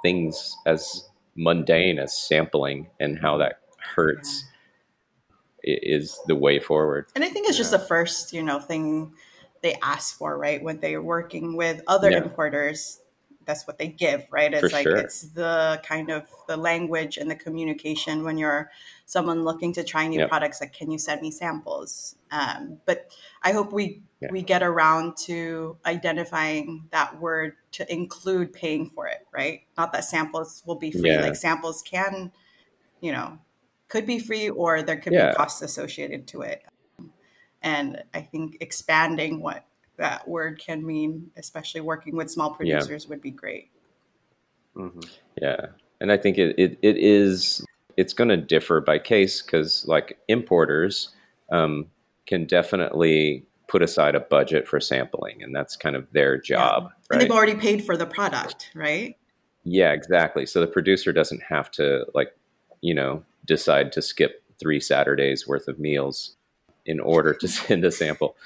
things 0.00 0.56
as 0.64 1.10
mundane 1.36 1.98
as 1.98 2.16
sampling 2.16 2.88
and 3.00 3.18
how 3.18 3.36
that 3.36 3.60
hurts 3.94 4.44
i- 5.66 5.80
is 5.82 6.18
the 6.26 6.34
way 6.36 6.58
forward. 6.60 7.06
And 7.14 7.24
I 7.24 7.28
think 7.28 7.48
it's 7.48 7.58
just 7.58 7.72
the 7.72 7.78
first, 7.78 8.32
you 8.32 8.42
know, 8.42 8.60
thing 8.60 9.12
they 9.62 9.74
ask 9.82 10.16
for, 10.16 10.38
right? 10.38 10.62
When 10.62 10.80
they're 10.80 11.02
working 11.02 11.56
with 11.56 11.82
other 11.86 12.10
Yeah. 12.10 12.22
importers, 12.22 13.00
that's 13.46 13.66
what 13.66 13.78
they 13.78 13.88
give, 13.88 14.26
right? 14.30 14.52
It's 14.52 14.60
For 14.60 14.68
like 14.68 14.82
sure. 14.82 14.96
it's 14.96 15.22
the 15.22 15.80
kind 15.84 16.10
of 16.10 16.24
the 16.48 16.56
language 16.56 17.16
and 17.16 17.30
the 17.30 17.36
communication 17.36 18.24
when 18.24 18.36
you're 18.38 18.70
someone 19.06 19.44
looking 19.44 19.72
to 19.74 19.84
try 19.84 20.06
new 20.06 20.18
Yep. 20.18 20.28
products. 20.28 20.60
Like, 20.60 20.72
can 20.72 20.90
you 20.90 20.98
send 20.98 21.22
me 21.22 21.30
samples? 21.30 22.16
Um, 22.30 22.80
but 22.86 23.10
I 23.42 23.52
hope 23.52 23.72
we 23.72 24.02
Yeah. 24.20 24.28
we 24.32 24.42
get 24.42 24.62
around 24.62 25.16
to 25.26 25.78
identifying 25.86 26.88
that 26.90 27.20
word 27.20 27.54
to 27.72 27.92
include 27.92 28.52
paying 28.52 28.90
for 28.90 29.06
it, 29.06 29.26
right? 29.32 29.60
Not 29.78 29.92
that 29.92 30.04
samples 30.04 30.62
will 30.66 30.74
be 30.76 30.90
free. 30.90 31.10
Yeah. 31.10 31.20
Like 31.20 31.36
samples 31.36 31.82
can, 31.82 32.32
you 33.00 33.12
know, 33.12 33.38
could 33.88 34.06
be 34.06 34.18
free 34.18 34.48
or 34.50 34.82
there 34.82 34.96
could 34.96 35.12
Yeah. 35.12 35.30
be 35.30 35.34
costs 35.36 35.62
associated 35.62 36.26
to 36.28 36.42
it. 36.42 36.64
And 37.62 38.02
I 38.14 38.20
think 38.22 38.56
expanding 38.60 39.40
what 39.40 39.64
that 39.96 40.26
word 40.28 40.58
can 40.58 40.84
mean, 40.84 41.30
especially 41.36 41.80
working 41.80 42.16
with 42.16 42.30
small 42.30 42.50
Yeah. 42.60 42.78
producers, 42.78 43.08
would 43.08 43.20
be 43.20 43.30
great. 43.30 43.70
Mhm. 44.76 45.08
Yeah, 45.40 45.66
and 46.00 46.12
I 46.12 46.16
think 46.16 46.38
it 46.38 46.54
it, 46.58 46.78
it 46.82 46.96
is 46.98 47.64
it's 47.96 48.12
going 48.12 48.28
to 48.28 48.36
differ 48.36 48.80
by 48.80 48.98
case 48.98 49.40
because 49.40 49.86
like 49.88 50.18
importers 50.28 51.10
um, 51.50 51.86
can 52.26 52.44
definitely 52.44 53.46
put 53.68 53.82
aside 53.82 54.14
a 54.14 54.20
budget 54.20 54.68
for 54.68 54.80
sampling, 54.80 55.42
and 55.42 55.54
that's 55.54 55.76
kind 55.76 55.96
of 55.96 56.06
their 56.12 56.38
job, 56.38 56.84
And 56.84 56.92
right? 57.10 57.20
they've 57.20 57.30
already 57.36 57.54
paid 57.54 57.84
for 57.84 57.96
the 57.96 58.06
product, 58.06 58.70
right? 58.74 59.16
Yeah, 59.64 59.92
exactly. 59.92 60.46
So 60.46 60.60
the 60.60 60.66
producer 60.66 61.12
doesn't 61.12 61.42
have 61.42 61.70
to 61.72 62.06
like, 62.14 62.36
you 62.82 62.94
know, 62.94 63.24
decide 63.44 63.90
to 63.92 64.02
skip 64.02 64.42
three 64.60 64.78
Saturdays 64.78 65.48
worth 65.48 65.66
of 65.68 65.78
meals 65.78 66.36
in 66.84 67.00
order 67.00 67.34
to 67.34 67.48
send 67.48 67.84
a 67.84 67.90
sample. 67.90 68.36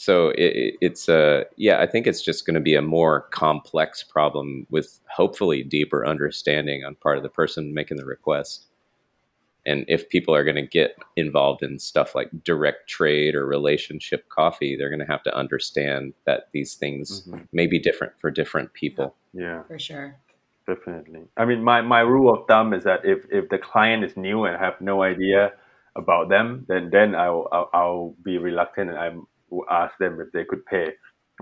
So 0.00 0.30
it, 0.30 0.56
it- 0.64 0.74
it's 0.80 1.10
uh, 1.10 1.44
yeah, 1.56 1.78
I 1.78 1.86
think 1.86 2.06
it's 2.06 2.22
just 2.22 2.46
going 2.46 2.54
to 2.54 2.60
be 2.70 2.74
a 2.74 2.80
more 2.80 3.20
complex 3.32 4.02
problem 4.02 4.66
with 4.70 4.98
hopefully 5.14 5.62
deeper 5.62 6.06
understanding 6.06 6.84
on 6.86 6.94
part 6.94 7.18
of 7.18 7.22
the 7.22 7.28
person 7.28 7.74
making 7.74 7.98
the 7.98 8.06
request. 8.06 8.64
And 9.66 9.84
if 9.88 10.08
people 10.08 10.34
are 10.34 10.42
going 10.42 10.56
to 10.56 10.66
get 10.66 10.96
involved 11.16 11.62
in 11.62 11.78
stuff 11.78 12.14
like 12.14 12.30
direct 12.44 12.88
trade 12.88 13.34
or 13.34 13.44
relationship 13.46 14.26
coffee, 14.30 14.74
they're 14.74 14.88
going 14.88 15.06
to 15.06 15.12
have 15.14 15.22
to 15.24 15.36
understand 15.36 16.14
that 16.24 16.48
these 16.54 16.76
things 16.76 17.28
Mhm. 17.28 17.46
may 17.52 17.66
be 17.66 17.78
different 17.78 18.14
for 18.18 18.30
different 18.30 18.72
people. 18.72 19.14
Yeah. 19.34 19.64
For 19.64 19.78
sure. 19.78 20.16
Definitely. 20.66 21.24
I 21.36 21.44
mean, 21.44 21.62
my, 21.62 21.82
my 21.82 22.00
rule 22.00 22.32
of 22.34 22.46
thumb 22.46 22.72
is 22.72 22.84
that 22.84 23.04
if, 23.04 23.26
if 23.30 23.50
the 23.50 23.58
client 23.58 24.02
is 24.02 24.16
new 24.16 24.44
and 24.46 24.56
I 24.56 24.60
have 24.64 24.80
no 24.80 25.02
idea 25.02 25.52
about 25.94 26.30
them, 26.30 26.64
then 26.68 26.88
then 26.90 27.14
I'll 27.14 27.46
I'll, 27.52 27.68
I'll 27.74 28.14
be 28.24 28.38
reluctant 28.38 28.88
and 28.90 28.98
I 28.98 29.08
will 29.10 29.28
ask 29.70 29.96
them 29.98 30.20
if 30.20 30.32
they 30.32 30.44
could 30.44 30.64
pay. 30.66 30.92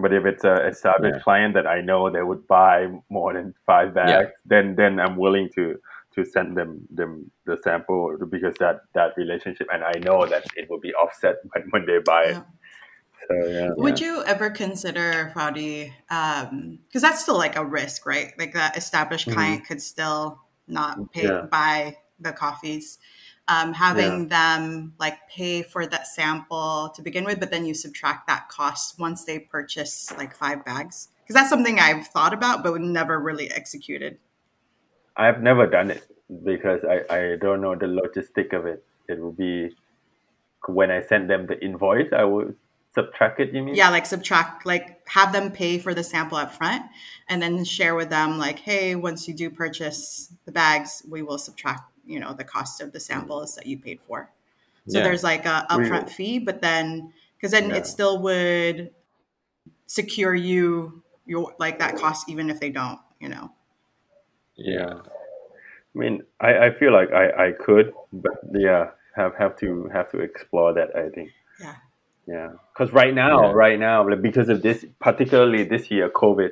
But 0.00 0.12
if 0.12 0.24
it's 0.26 0.44
a 0.44 0.66
established 0.66 1.16
Yeah. 1.16 1.22
client 1.22 1.54
that 1.54 1.66
I 1.66 1.80
know 1.80 2.08
they 2.10 2.22
would 2.22 2.46
buy 2.46 2.88
more 3.10 3.32
than 3.32 3.54
five 3.66 3.94
bags, 3.94 4.30
then 4.46 4.76
then 4.76 5.00
I'm 5.00 5.16
willing 5.16 5.48
to 5.56 5.80
to 6.14 6.24
send 6.24 6.56
them 6.56 6.86
them 6.90 7.30
the 7.46 7.56
sample 7.64 8.16
because 8.30 8.54
that 8.58 8.82
that 8.94 9.16
relationship 9.16 9.66
and 9.72 9.82
I 9.84 9.98
know 10.06 10.24
that 10.26 10.44
it 10.56 10.68
will 10.70 10.80
be 10.80 10.92
offset 10.94 11.36
when, 11.52 11.62
when 11.70 11.86
they 11.86 11.98
buy 11.98 12.22
it. 12.24 12.32
Yeah. 12.34 12.42
So 13.28 13.34
yeah. 13.48 13.70
Would 13.76 14.00
you 14.00 14.22
ever 14.24 14.50
consider 14.50 15.32
Fraudi? 15.34 15.92
Because 16.08 17.02
that's 17.02 17.22
still 17.22 17.36
like 17.36 17.56
a 17.56 17.64
risk, 17.64 18.06
right? 18.06 18.32
Like 18.38 18.54
that 18.54 18.76
established 18.76 19.28
Mhm. 19.28 19.34
client 19.34 19.66
could 19.66 19.82
still 19.82 20.40
not 20.68 21.10
pay 21.12 21.24
Yeah. 21.26 21.42
buy 21.50 21.96
the 22.20 22.32
coffees. 22.32 22.98
Um, 23.50 23.72
having 23.72 24.28
them 24.28 24.92
like 25.00 25.16
pay 25.30 25.62
for 25.62 25.86
that 25.86 26.06
sample 26.06 26.92
to 26.94 27.00
begin 27.00 27.24
with, 27.24 27.40
but 27.40 27.50
then 27.50 27.64
you 27.64 27.72
subtract 27.72 28.26
that 28.26 28.50
cost 28.50 28.98
once 28.98 29.24
they 29.24 29.38
purchase 29.38 30.12
like 30.18 30.36
five 30.36 30.66
bags. 30.66 31.08
Because 31.22 31.34
that's 31.34 31.48
something 31.48 31.80
I've 31.80 32.06
thought 32.08 32.34
about, 32.34 32.62
but 32.62 32.78
never 32.78 33.18
really 33.18 33.50
executed. 33.50 34.18
I've 35.16 35.42
never 35.42 35.66
done 35.66 35.90
it 35.90 36.04
because 36.44 36.80
I, 36.84 37.14
I 37.14 37.36
don't 37.36 37.62
know 37.62 37.74
the 37.74 37.86
logistic 37.86 38.52
of 38.52 38.66
it. 38.66 38.84
It 39.08 39.18
will 39.18 39.32
be 39.32 39.74
when 40.66 40.90
I 40.90 41.00
send 41.02 41.30
them 41.30 41.46
the 41.46 41.58
invoice, 41.64 42.12
I 42.12 42.24
will 42.24 42.54
subtract 42.94 43.40
it. 43.40 43.54
You 43.54 43.62
mean? 43.62 43.74
Yeah, 43.74 43.90
like 43.90 44.06
subtract, 44.06 44.66
like 44.66 45.08
have 45.08 45.32
them 45.32 45.50
pay 45.50 45.78
for 45.78 45.94
the 45.94 46.04
sample 46.04 46.36
up 46.36 46.52
front 46.52 46.82
and 47.28 47.40
then 47.40 47.64
share 47.64 47.94
with 47.94 48.10
them, 48.10 48.38
like, 48.38 48.58
hey, 48.60 48.94
once 48.94 49.26
you 49.26 49.34
do 49.34 49.50
purchase 49.50 50.32
the 50.44 50.52
bags, 50.52 51.02
we 51.08 51.22
will 51.22 51.38
subtract, 51.38 51.90
you 52.08 52.18
know, 52.18 52.32
the 52.32 52.44
cost 52.44 52.80
of 52.80 52.92
the 52.92 52.98
mm. 52.98 53.02
samples 53.02 53.54
that 53.56 53.66
you 53.66 53.78
paid 53.78 54.00
for. 54.06 54.30
So 54.88 54.98
Yeah. 54.98 55.04
there's 55.04 55.22
like 55.22 55.44
a 55.46 55.66
Really? 55.70 55.90
upfront 55.90 56.10
fee, 56.10 56.38
but 56.38 56.62
then 56.62 57.12
because 57.36 57.52
then 57.52 57.70
Yeah. 57.70 57.76
it 57.76 57.86
still 57.86 58.20
would 58.22 58.90
secure 59.86 60.34
you 60.34 61.02
your 61.26 61.54
like 61.58 61.78
that 61.78 61.96
cost 61.96 62.28
even 62.28 62.50
if 62.50 62.58
they 62.58 62.70
don't, 62.70 62.98
you 63.20 63.28
know. 63.28 63.52
Yeah. 64.56 65.00
I 65.94 65.98
mean, 65.98 66.22
I, 66.40 66.58
I 66.66 66.70
feel 66.70 66.92
like 66.92 67.12
I, 67.12 67.48
I 67.48 67.52
could, 67.52 67.92
but 68.12 68.32
yeah, 68.52 68.90
have 69.14 69.34
have 69.36 69.56
to 69.58 69.88
have 69.92 70.10
to 70.12 70.20
explore 70.20 70.72
that. 70.74 70.96
I 70.96 71.10
think. 71.10 71.30
Yeah. 71.60 71.74
Yeah, 72.26 72.50
because 72.72 72.92
right 72.92 73.14
now, 73.14 73.42
Yeah. 73.42 73.52
right 73.52 73.78
now, 73.78 74.06
like, 74.08 74.20
because 74.20 74.50
of 74.50 74.60
this, 74.60 74.84
particularly 75.00 75.64
this 75.64 75.90
year, 75.90 76.10
COVID, 76.10 76.50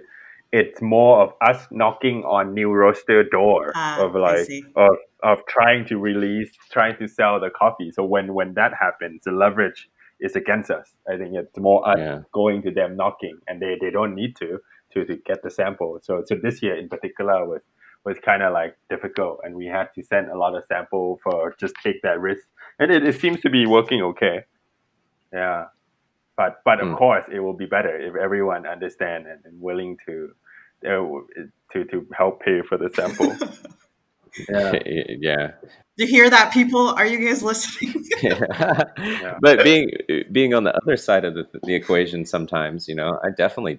it's 0.57 0.81
more 0.83 1.23
of 1.23 1.31
us 1.49 1.67
knocking 1.71 2.25
on 2.25 2.55
new 2.55 2.71
roaster 2.73 3.23
door 3.25 3.75
Ah, 3.75 3.97
of 3.99 4.15
like 4.15 4.49
of 4.77 4.97
of 5.23 5.39
trying 5.49 5.85
to 5.87 5.99
release, 5.99 6.51
trying 6.73 6.97
to 6.99 7.09
sell 7.09 7.41
the 7.41 7.51
coffee. 7.51 7.91
So 7.93 8.05
when 8.05 8.35
when 8.35 8.55
that 8.55 8.73
happens, 8.81 9.23
the 9.25 9.33
leverage 9.33 9.89
is 10.21 10.37
against 10.37 10.71
us. 10.71 10.95
I 11.09 11.17
think 11.19 11.35
it's 11.35 11.59
more 11.59 11.87
us 11.89 11.99
Yeah. 11.99 12.23
going 12.33 12.63
to 12.63 12.71
them 12.71 12.97
knocking, 12.97 13.39
and 13.49 13.61
they, 13.61 13.77
they 13.81 13.91
don't 13.91 14.15
need 14.15 14.37
to 14.37 14.59
to 14.93 15.05
to 15.05 15.17
get 15.27 15.43
the 15.43 15.51
sample. 15.51 15.99
So 16.03 16.23
so 16.27 16.37
this 16.37 16.63
year 16.63 16.77
in 16.77 16.89
particular 16.89 17.47
was 17.47 17.63
was 18.05 18.19
kind 18.21 18.43
of 18.43 18.53
like 18.53 18.77
difficult, 18.89 19.41
and 19.45 19.55
we 19.57 19.67
had 19.67 19.89
to 19.97 20.03
send 20.03 20.29
a 20.31 20.39
lot 20.39 20.55
of 20.57 20.65
sample 20.69 21.19
for 21.23 21.55
just 21.61 21.75
take 21.83 22.01
that 22.03 22.21
risk, 22.21 22.47
and 22.79 22.91
it, 22.93 23.05
it 23.07 23.21
seems 23.21 23.41
to 23.43 23.51
be 23.51 23.67
working 23.67 24.03
okay. 24.03 24.45
Yeah, 25.33 25.65
but 26.37 26.61
but 26.65 26.81
of 26.81 26.89
Mm. 26.89 26.99
course 26.99 27.25
it 27.33 27.41
will 27.41 27.57
be 27.57 27.67
better 27.67 27.97
if 27.99 28.15
everyone 28.17 28.67
understand 28.67 29.27
and, 29.27 29.45
and 29.45 29.61
willing 29.61 29.97
to 30.07 30.31
to 30.83 31.85
to 31.85 32.07
help 32.17 32.43
pay 32.43 32.63
for 32.69 32.79
the 32.79 32.91
sample. 32.95 33.37
yeah, 34.49 34.79
yeah. 35.21 35.51
You 35.97 36.07
hear 36.07 36.29
that, 36.29 36.53
people? 36.53 36.89
Are 36.89 37.07
you 37.07 37.27
guys 37.27 37.43
listening? 37.43 38.05
Yeah. 38.23 39.35
But 39.41 39.63
being 39.63 39.91
being 40.33 40.55
on 40.55 40.65
the 40.65 40.75
other 40.75 40.97
side 40.97 41.25
of 41.25 41.35
the, 41.35 41.47
the 41.65 41.75
equation, 41.75 42.25
sometimes 42.25 42.89
you 42.89 42.95
know, 42.95 43.19
I 43.25 43.31
definitely 43.31 43.79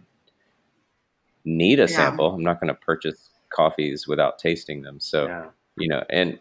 need 1.45 1.79
a 1.79 1.83
Yeah. 1.83 1.87
sample. 1.87 2.33
I'm 2.33 2.43
not 2.43 2.59
going 2.59 2.67
to 2.69 2.79
purchase 2.79 3.29
coffees 3.49 4.07
without 4.07 4.37
tasting 4.37 4.81
them. 4.81 4.99
So 4.99 5.27
yeah, 5.27 5.45
you 5.77 5.87
know, 5.87 6.03
and 6.09 6.39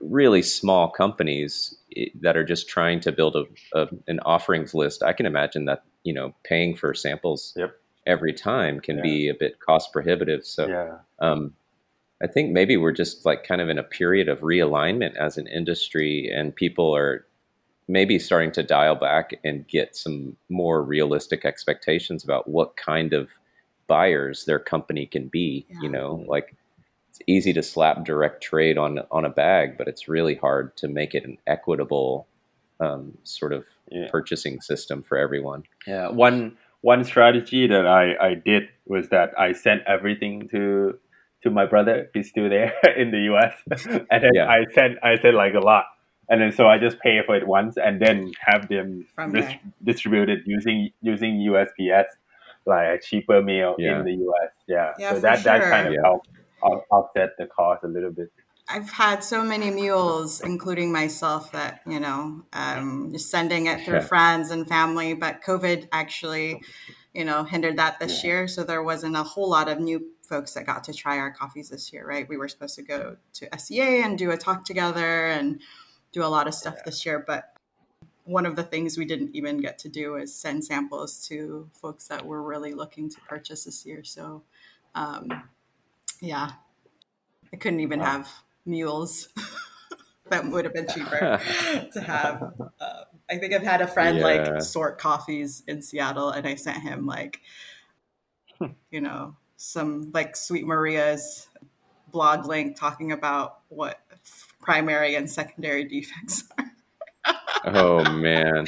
really 0.00 0.42
small 0.42 0.90
companies 0.90 1.74
eh, 1.96 2.06
that 2.20 2.36
are 2.36 2.44
just 2.44 2.68
trying 2.68 3.00
to 3.00 3.12
build 3.12 3.36
a, 3.36 3.44
a 3.78 3.88
an 4.08 4.20
offerings 4.20 4.74
list. 4.74 5.02
I 5.02 5.12
can 5.12 5.26
imagine 5.26 5.64
that 5.66 5.82
you 6.04 6.14
know, 6.14 6.34
paying 6.44 6.76
for 6.76 6.94
samples 6.94 7.52
Yep. 7.56 7.74
Every 8.06 8.32
time 8.32 8.80
can 8.80 8.96
Yeah. 8.96 9.02
be 9.02 9.28
a 9.28 9.34
bit 9.34 9.60
cost 9.60 9.92
prohibitive. 9.92 10.44
So 10.44 10.66
yeah, 10.66 10.98
um, 11.18 11.54
I 12.22 12.26
think 12.26 12.52
maybe 12.52 12.76
we're 12.76 12.92
just 12.92 13.24
like 13.24 13.44
kind 13.44 13.60
of 13.60 13.68
in 13.68 13.78
a 13.78 13.82
period 13.82 14.28
of 14.28 14.40
realignment 14.40 15.16
as 15.16 15.38
an 15.38 15.46
industry, 15.46 16.30
and 16.34 16.54
people 16.54 16.94
are 16.94 17.26
maybe 17.88 18.18
starting 18.18 18.52
to 18.52 18.62
dial 18.62 18.94
back 18.94 19.32
and 19.42 19.66
get 19.66 19.96
some 19.96 20.36
more 20.48 20.82
realistic 20.82 21.44
expectations 21.44 22.22
about 22.22 22.48
what 22.48 22.76
kind 22.76 23.12
of 23.12 23.30
buyers 23.88 24.44
their 24.44 24.60
company 24.60 25.06
can 25.06 25.26
be. 25.28 25.66
Yeah. 25.68 25.80
You 25.82 25.88
know, 25.88 26.24
like 26.28 26.54
it's 27.08 27.20
easy 27.26 27.52
to 27.54 27.62
slap 27.62 28.04
direct 28.04 28.42
trade 28.42 28.78
on 28.78 29.00
on 29.10 29.24
a 29.24 29.30
bag, 29.30 29.76
but 29.76 29.88
it's 29.88 30.08
really 30.08 30.34
hard 30.36 30.76
to 30.76 30.88
make 30.88 31.14
it 31.14 31.24
an 31.24 31.38
equitable 31.46 32.26
um, 32.80 33.16
sort 33.24 33.52
of 33.52 33.66
yeah. 33.90 34.08
purchasing 34.10 34.60
system 34.60 35.02
for 35.02 35.18
everyone. 35.18 35.64
Yeah, 35.86 36.08
one 36.08 36.56
one 36.82 37.04
strategy 37.04 37.66
that 37.66 37.86
I, 37.86 38.14
I 38.20 38.34
did 38.34 38.64
was 38.86 39.08
that 39.10 39.30
I 39.38 39.52
sent 39.52 39.82
everything 39.86 40.48
to 40.50 40.98
to 41.42 41.50
my 41.50 41.66
brother. 41.66 42.10
He's 42.12 42.28
still 42.28 42.48
there 42.48 42.74
in 42.96 43.10
the 43.10 43.34
US, 43.34 43.54
and 44.10 44.22
then 44.22 44.30
yeah. 44.34 44.46
I 44.46 44.64
sent 44.72 44.98
I 45.02 45.16
sent 45.20 45.34
like 45.34 45.54
a 45.54 45.60
lot, 45.60 45.84
and 46.28 46.40
then 46.40 46.52
so 46.52 46.66
I 46.66 46.78
just 46.78 47.00
pay 47.00 47.20
for 47.24 47.36
it 47.36 47.46
once, 47.46 47.76
and 47.76 48.00
then 48.00 48.32
have 48.40 48.68
them 48.68 49.06
dis- 49.32 49.54
distributed 49.82 50.40
using 50.46 50.90
using 51.00 51.46
USPS, 51.50 52.06
like 52.66 52.86
a 52.86 52.98
cheaper 53.02 53.42
mail 53.42 53.76
yeah. 53.78 53.98
in 53.98 54.04
the 54.04 54.12
US. 54.12 54.52
Yeah, 54.66 54.92
yeah 54.98 55.14
so 55.14 55.20
that 55.20 55.40
sure. 55.40 55.58
that 55.58 55.70
kind 55.70 55.88
of 55.88 55.94
helped 56.02 56.28
offset 56.90 57.30
the 57.38 57.46
cost 57.46 57.84
a 57.84 57.88
little 57.88 58.10
bit. 58.10 58.30
I've 58.70 58.90
had 58.90 59.24
so 59.24 59.42
many 59.42 59.70
mules, 59.70 60.40
including 60.40 60.92
myself, 60.92 61.52
that 61.52 61.80
you 61.86 62.00
know, 62.00 62.44
um, 62.52 63.10
just 63.12 63.30
sending 63.30 63.66
it 63.66 63.84
through 63.84 63.98
yeah. 63.98 64.06
friends 64.06 64.50
and 64.50 64.68
family. 64.68 65.14
But 65.14 65.42
COVID 65.42 65.88
actually, 65.92 66.62
you 67.12 67.24
know, 67.24 67.44
hindered 67.44 67.78
that 67.78 67.98
this 67.98 68.22
yeah. 68.22 68.30
year. 68.30 68.48
So 68.48 68.64
there 68.64 68.82
wasn't 68.82 69.16
a 69.16 69.22
whole 69.22 69.48
lot 69.48 69.68
of 69.68 69.80
new 69.80 70.06
folks 70.22 70.54
that 70.54 70.64
got 70.64 70.84
to 70.84 70.94
try 70.94 71.18
our 71.18 71.32
coffees 71.32 71.70
this 71.70 71.92
year, 71.92 72.06
right? 72.06 72.28
We 72.28 72.36
were 72.36 72.48
supposed 72.48 72.76
to 72.76 72.82
go 72.82 73.16
to 73.34 73.58
SCA 73.58 74.02
and 74.04 74.16
do 74.16 74.30
a 74.30 74.36
talk 74.36 74.64
together 74.64 75.26
and 75.26 75.60
do 76.12 76.22
a 76.22 76.26
lot 76.26 76.46
of 76.46 76.54
stuff 76.54 76.74
yeah. 76.76 76.82
this 76.86 77.04
year, 77.04 77.24
but 77.26 77.52
one 78.24 78.46
of 78.46 78.54
the 78.54 78.62
things 78.62 78.96
we 78.96 79.04
didn't 79.04 79.34
even 79.34 79.58
get 79.58 79.78
to 79.78 79.88
do 79.88 80.14
is 80.14 80.32
send 80.32 80.64
samples 80.64 81.26
to 81.26 81.68
folks 81.72 82.06
that 82.06 82.24
were 82.24 82.42
really 82.42 82.74
looking 82.74 83.10
to 83.10 83.20
purchase 83.22 83.64
this 83.64 83.84
year. 83.84 84.04
So, 84.04 84.42
um, 84.94 85.28
yeah, 86.20 86.52
I 87.52 87.56
couldn't 87.56 87.80
even 87.80 87.98
wow. 87.98 88.06
have 88.06 88.28
mules. 88.64 89.28
that 90.30 90.48
would 90.48 90.64
have 90.64 90.74
been 90.74 90.86
cheaper 90.88 91.18
to 91.92 92.00
have. 92.00 92.54
Uh, 92.80 93.02
I 93.28 93.36
think 93.36 93.52
I've 93.52 93.62
had 93.62 93.80
a 93.80 93.86
friend 93.86 94.18
yeah. 94.18 94.24
like 94.24 94.62
sort 94.62 94.98
coffees 94.98 95.62
in 95.66 95.82
Seattle, 95.82 96.30
and 96.30 96.46
I 96.46 96.54
sent 96.54 96.82
him 96.82 97.06
like, 97.06 97.40
you 98.90 99.00
know, 99.00 99.36
some 99.56 100.10
like 100.14 100.36
Sweet 100.36 100.66
Maria's 100.66 101.48
blog 102.10 102.46
link 102.46 102.78
talking 102.78 103.12
about 103.12 103.60
what 103.68 104.00
primary 104.60 105.14
and 105.14 105.30
secondary 105.30 105.84
defects 105.84 106.44
are. 106.58 107.34
oh 107.66 108.12
man! 108.12 108.66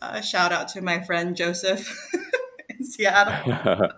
Uh, 0.00 0.20
shout 0.20 0.52
out 0.52 0.68
to 0.68 0.80
my 0.80 1.02
friend 1.02 1.36
Joseph 1.36 2.10
in 2.68 2.84
Seattle. 2.84 3.90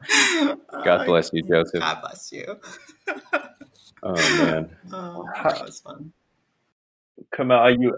God 0.85 1.07
bless 1.07 1.33
you, 1.33 1.43
Joseph. 1.43 1.81
God 1.81 2.01
bless 2.01 2.33
you. 2.33 2.61
Oh 4.05 4.15
man, 4.15 4.77
oh, 4.93 5.27
that 5.43 5.65
was 5.65 5.81
fun. 5.81 6.13
Carmel, 7.35 7.57
are 7.57 7.71
you 7.71 7.97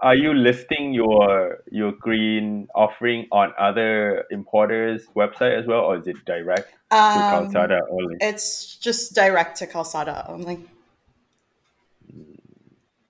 are 0.00 0.16
you 0.16 0.34
listing 0.34 0.92
your 0.92 1.62
your 1.70 1.92
green 1.92 2.66
offering 2.74 3.28
on 3.30 3.52
other 3.58 4.24
importers' 4.30 5.06
website 5.14 5.58
as 5.58 5.66
well, 5.66 5.80
or 5.80 5.98
is 5.98 6.08
it 6.08 6.16
direct 6.24 6.74
um, 6.90 7.50
to 7.50 7.58
Kalsada 7.58 7.80
only? 7.88 8.16
It's 8.20 8.76
just 8.76 9.14
direct 9.14 9.58
to 9.58 9.66
Kalsada 9.66 10.28
only. 10.28 10.64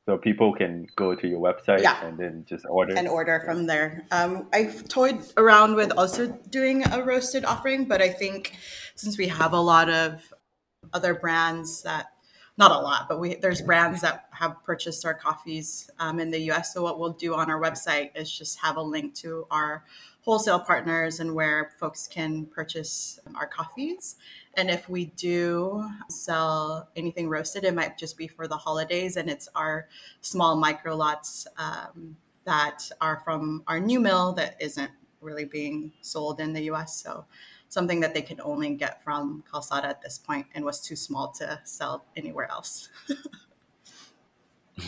So 0.04 0.16
people 0.16 0.54
can 0.54 0.86
go 0.94 1.16
to 1.16 1.26
your 1.26 1.40
website 1.40 1.82
yeah. 1.82 2.04
and 2.06 2.16
then 2.16 2.44
just 2.48 2.64
order 2.68 2.94
and 2.94 3.08
order 3.08 3.42
from 3.44 3.66
there. 3.66 4.04
Um, 4.12 4.46
I've 4.52 4.86
toyed 4.86 5.18
around 5.36 5.74
with 5.74 5.90
also 5.96 6.28
doing 6.48 6.86
a 6.92 7.02
roasted 7.02 7.44
offering, 7.44 7.86
but 7.86 8.00
I 8.00 8.10
think 8.10 8.56
since 8.94 9.18
we 9.18 9.26
have 9.26 9.52
a 9.52 9.60
lot 9.60 9.90
of 9.90 10.32
other 10.92 11.14
brands 11.14 11.82
that 11.82 12.12
not 12.58 12.70
a 12.70 12.78
lot, 12.78 13.06
but 13.08 13.20
we 13.20 13.34
there's 13.34 13.60
brands 13.60 14.00
that 14.00 14.28
have 14.30 14.62
purchased 14.64 15.04
our 15.04 15.14
coffees 15.14 15.90
um, 15.98 16.18
in 16.18 16.30
the 16.30 16.40
U.S. 16.42 16.72
So 16.72 16.82
what 16.82 16.98
we'll 16.98 17.12
do 17.12 17.34
on 17.34 17.50
our 17.50 17.60
website 17.60 18.10
is 18.14 18.30
just 18.30 18.58
have 18.60 18.76
a 18.76 18.82
link 18.82 19.14
to 19.16 19.46
our 19.50 19.84
wholesale 20.22 20.58
partners 20.58 21.20
and 21.20 21.34
where 21.34 21.72
folks 21.78 22.08
can 22.08 22.46
purchase 22.46 23.20
our 23.36 23.46
coffees. 23.46 24.16
And 24.54 24.70
if 24.70 24.88
we 24.88 25.06
do 25.16 25.86
sell 26.08 26.88
anything 26.96 27.28
roasted, 27.28 27.64
it 27.64 27.74
might 27.74 27.98
just 27.98 28.16
be 28.16 28.26
for 28.26 28.48
the 28.48 28.56
holidays, 28.56 29.16
and 29.16 29.28
it's 29.28 29.48
our 29.54 29.88
small 30.22 30.56
micro 30.56 30.96
lots 30.96 31.46
um, 31.58 32.16
that 32.44 32.90
are 33.02 33.20
from 33.22 33.64
our 33.66 33.78
new 33.78 34.00
mill 34.00 34.32
that 34.32 34.56
isn't 34.60 34.90
really 35.20 35.44
being 35.44 35.92
sold 36.00 36.40
in 36.40 36.54
the 36.54 36.62
U.S. 36.62 37.02
So 37.02 37.26
something 37.68 38.00
that 38.00 38.14
they 38.14 38.22
could 38.22 38.40
only 38.40 38.74
get 38.74 39.02
from 39.02 39.44
Kalsada 39.50 39.84
at 39.84 40.02
this 40.02 40.18
point 40.18 40.46
and 40.54 40.64
was 40.64 40.80
too 40.80 40.96
small 40.96 41.32
to 41.32 41.60
sell 41.64 42.04
anywhere 42.16 42.50
else. 42.50 42.88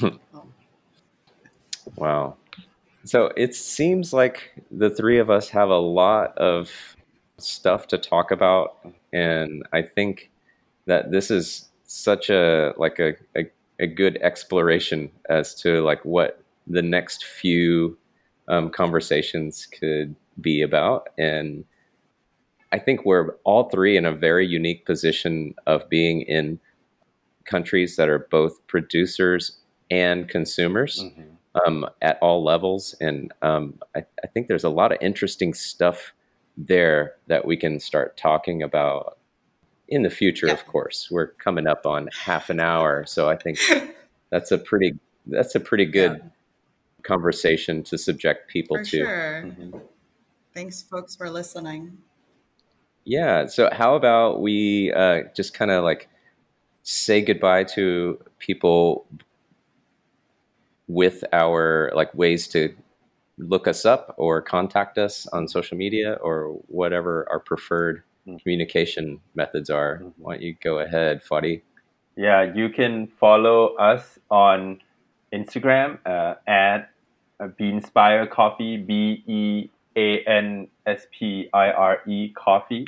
wow. 1.96 2.36
So 3.04 3.32
it 3.36 3.54
seems 3.54 4.12
like 4.12 4.62
the 4.70 4.90
three 4.90 5.18
of 5.18 5.30
us 5.30 5.48
have 5.50 5.70
a 5.70 5.78
lot 5.78 6.36
of 6.36 6.70
stuff 7.38 7.86
to 7.88 7.98
talk 7.98 8.30
about. 8.30 8.76
And 9.12 9.66
I 9.72 9.82
think 9.82 10.30
that 10.86 11.10
this 11.10 11.30
is 11.30 11.68
such 11.84 12.28
a 12.28 12.74
like 12.76 12.98
a, 12.98 13.14
a, 13.36 13.50
a 13.78 13.86
good 13.86 14.18
exploration 14.20 15.10
as 15.28 15.54
to 15.62 15.82
like 15.82 16.04
what 16.04 16.42
the 16.66 16.82
next 16.82 17.24
few 17.24 17.96
um, 18.48 18.70
conversations 18.70 19.66
could 19.66 20.14
be 20.40 20.62
about. 20.62 21.08
And 21.16 21.64
I 22.72 22.78
think 22.78 23.04
we're 23.04 23.34
all 23.44 23.68
three 23.70 23.96
in 23.96 24.04
a 24.04 24.12
very 24.12 24.46
unique 24.46 24.84
position 24.84 25.54
of 25.66 25.88
being 25.88 26.22
in 26.22 26.60
countries 27.44 27.96
that 27.96 28.08
are 28.08 28.28
both 28.30 28.64
producers 28.66 29.58
and 29.90 30.28
consumers 30.28 31.02
mm-hmm. 31.02 31.22
um, 31.66 31.88
at 32.02 32.18
all 32.20 32.44
levels. 32.44 32.94
And 33.00 33.32
um, 33.42 33.78
I, 33.96 34.00
I, 34.22 34.26
think 34.26 34.48
there's 34.48 34.64
a 34.64 34.68
lot 34.68 34.92
of 34.92 34.98
interesting 35.00 35.54
stuff 35.54 36.12
there 36.58 37.14
that 37.26 37.46
we 37.46 37.56
can 37.56 37.80
start 37.80 38.16
talking 38.16 38.62
about 38.62 39.18
in 39.88 40.02
the 40.02 40.10
future, 40.10 40.48
yeah. 40.48 40.52
of 40.52 40.66
course. 40.66 41.08
We're 41.10 41.28
coming 41.28 41.66
up 41.66 41.86
on 41.86 42.10
half 42.12 42.50
an 42.50 42.60
hour. 42.60 43.06
So 43.06 43.30
I 43.30 43.36
think 43.36 43.58
that's 44.30 44.52
a 44.52 44.58
pretty 44.58 44.98
that's 45.26 45.54
a 45.54 45.60
pretty 45.60 45.86
good 45.86 46.20
yeah. 46.22 46.28
conversation 47.02 47.82
to 47.84 47.96
subject 47.96 48.50
people 48.50 48.76
for 48.76 48.84
to. 48.84 48.96
Sure. 48.98 49.42
Mm-hmm. 49.46 49.78
Thanks 50.54 50.82
folks 50.82 51.16
for 51.16 51.30
listening. 51.30 51.98
Yeah. 53.08 53.46
So 53.46 53.70
how 53.72 53.94
about 53.94 54.42
we 54.42 54.92
uh, 54.92 55.22
just 55.34 55.54
kind 55.54 55.70
of 55.70 55.82
like 55.82 56.10
say 56.82 57.22
goodbye 57.22 57.64
to 57.64 58.22
people 58.38 59.06
with 60.88 61.24
our 61.32 61.90
like 61.94 62.14
ways 62.14 62.46
to 62.48 62.74
look 63.38 63.66
us 63.66 63.86
up 63.86 64.14
or 64.18 64.42
contact 64.42 64.98
us 64.98 65.26
on 65.28 65.48
social 65.48 65.78
media 65.78 66.18
or 66.20 66.60
whatever 66.66 67.26
our 67.30 67.40
preferred 67.40 68.02
mm-hmm. 68.26 68.36
communication 68.42 69.20
methods 69.34 69.70
are. 69.70 70.00
Mm-hmm. 70.00 70.22
Why 70.22 70.34
don't 70.34 70.42
you 70.42 70.56
go 70.62 70.80
ahead, 70.80 71.22
Fadi? 71.24 71.62
Yeah, 72.14 72.52
you 72.54 72.68
can 72.68 73.06
follow 73.18 73.74
us 73.76 74.18
on 74.30 74.82
Instagram 75.32 75.98
uh, 76.04 76.34
at 76.46 76.90
Beanspire 77.40 78.28
Coffee, 78.30 78.76
B 78.76 79.24
E 79.26 79.70
A 79.96 80.22
N 80.26 80.68
S 80.84 81.06
P 81.10 81.48
I 81.54 81.70
R 81.70 82.00
E 82.06 82.34
Coffee 82.36 82.86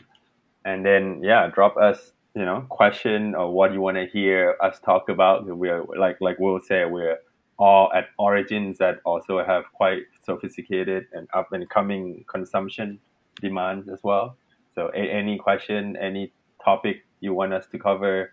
and 0.65 0.85
then 0.85 1.21
yeah, 1.23 1.49
drop 1.53 1.77
us 1.77 2.13
you 2.35 2.45
know 2.45 2.65
question 2.69 3.35
or 3.35 3.53
what 3.53 3.73
you 3.73 3.81
want 3.81 3.97
to 3.97 4.07
hear 4.07 4.57
us 4.63 4.81
talk 4.81 5.09
about. 5.09 5.47
We're 5.47 5.85
like 5.99 6.19
like 6.21 6.39
Will 6.39 6.61
said, 6.61 6.91
we're 6.91 7.19
all 7.59 7.93
at 7.95 8.07
origins 8.19 8.79
that 8.79 9.01
also 9.05 9.45
have 9.45 9.65
quite 9.75 10.03
sophisticated 10.25 11.07
and 11.13 11.29
up 11.35 11.53
and 11.53 11.69
coming 11.69 12.25
consumption 12.29 12.99
demands 13.41 13.89
as 13.89 14.01
well. 14.03 14.37
So 14.75 14.91
a- 14.95 14.99
any 15.13 15.39
question, 15.39 15.97
any 15.97 16.33
topic 16.65 17.05
you 17.21 17.35
want 17.35 17.53
us 17.53 17.67
to 17.69 17.79
cover, 17.79 18.33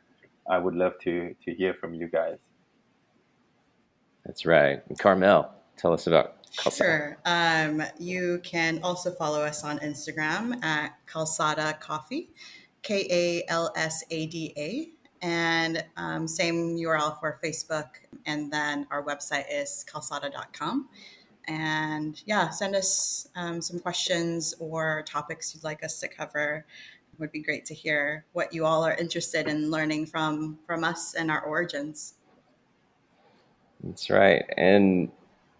I 0.49 0.57
would 0.59 0.75
love 0.75 0.93
to 1.03 1.35
to 1.45 1.53
hear 1.53 1.73
from 1.73 1.93
you 1.93 2.07
guys. 2.07 2.39
That's 4.25 4.45
right. 4.45 4.81
Carmel, 4.99 5.49
tell 5.77 5.93
us 5.93 6.07
about 6.07 6.36
Sure. 6.51 7.17
Um, 7.25 7.83
you 7.99 8.39
can 8.43 8.79
also 8.83 9.11
follow 9.11 9.41
us 9.41 9.63
on 9.63 9.79
Instagram 9.79 10.63
at 10.63 10.95
Kalsada 11.07 11.79
Coffee, 11.79 12.29
K 12.81 13.07
A 13.09 13.51
L 13.51 13.71
S 13.75 14.03
A 14.09 14.25
D 14.25 14.53
A. 14.57 14.89
And 15.21 15.83
um, 15.97 16.27
same 16.27 16.77
URL 16.77 17.19
for 17.19 17.39
Facebook. 17.43 17.87
And 18.25 18.51
then 18.51 18.87
our 18.91 19.03
website 19.03 19.45
is 19.51 19.85
kalsada.com. 19.91 20.89
And 21.47 22.21
yeah, 22.25 22.49
send 22.49 22.75
us 22.75 23.27
um, 23.35 23.61
some 23.61 23.79
questions 23.79 24.53
or 24.59 25.03
topics 25.07 25.55
you'd 25.55 25.63
like 25.63 25.83
us 25.83 25.99
to 26.01 26.07
cover. 26.07 26.65
It 27.13 27.19
would 27.19 27.31
be 27.31 27.41
great 27.41 27.65
to 27.65 27.73
hear 27.73 28.25
what 28.33 28.53
you 28.53 28.65
all 28.65 28.83
are 28.83 28.93
interested 28.95 29.47
in 29.47 29.71
learning 29.71 30.07
from 30.07 30.59
from 30.67 30.83
us 30.83 31.15
and 31.15 31.31
our 31.31 31.41
origins. 31.41 32.15
That's 33.81 34.09
right. 34.09 34.43
And 34.57 35.09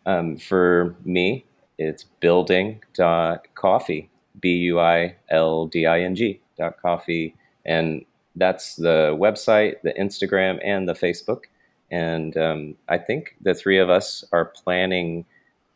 um, 0.07 0.37
for 0.37 0.95
me, 1.05 1.45
it's 1.77 2.05
building 2.21 2.81
dot 2.95 3.45
coffee, 3.53 4.09
B 4.39 4.55
U 4.71 4.79
I 4.79 5.15
L 5.29 5.67
D 5.67 5.85
I 5.85 6.01
N 6.01 6.15
G 6.15 6.39
dot 6.57 6.81
coffee. 6.81 7.35
And 7.65 8.03
that's 8.35 8.75
the 8.77 9.15
website, 9.19 9.75
the 9.83 9.93
Instagram, 9.93 10.59
and 10.63 10.87
the 10.87 10.93
Facebook. 10.93 11.43
And 11.91 12.35
um, 12.37 12.75
I 12.87 12.97
think 12.97 13.35
the 13.41 13.53
three 13.53 13.77
of 13.77 13.89
us 13.89 14.23
are 14.31 14.45
planning 14.45 15.25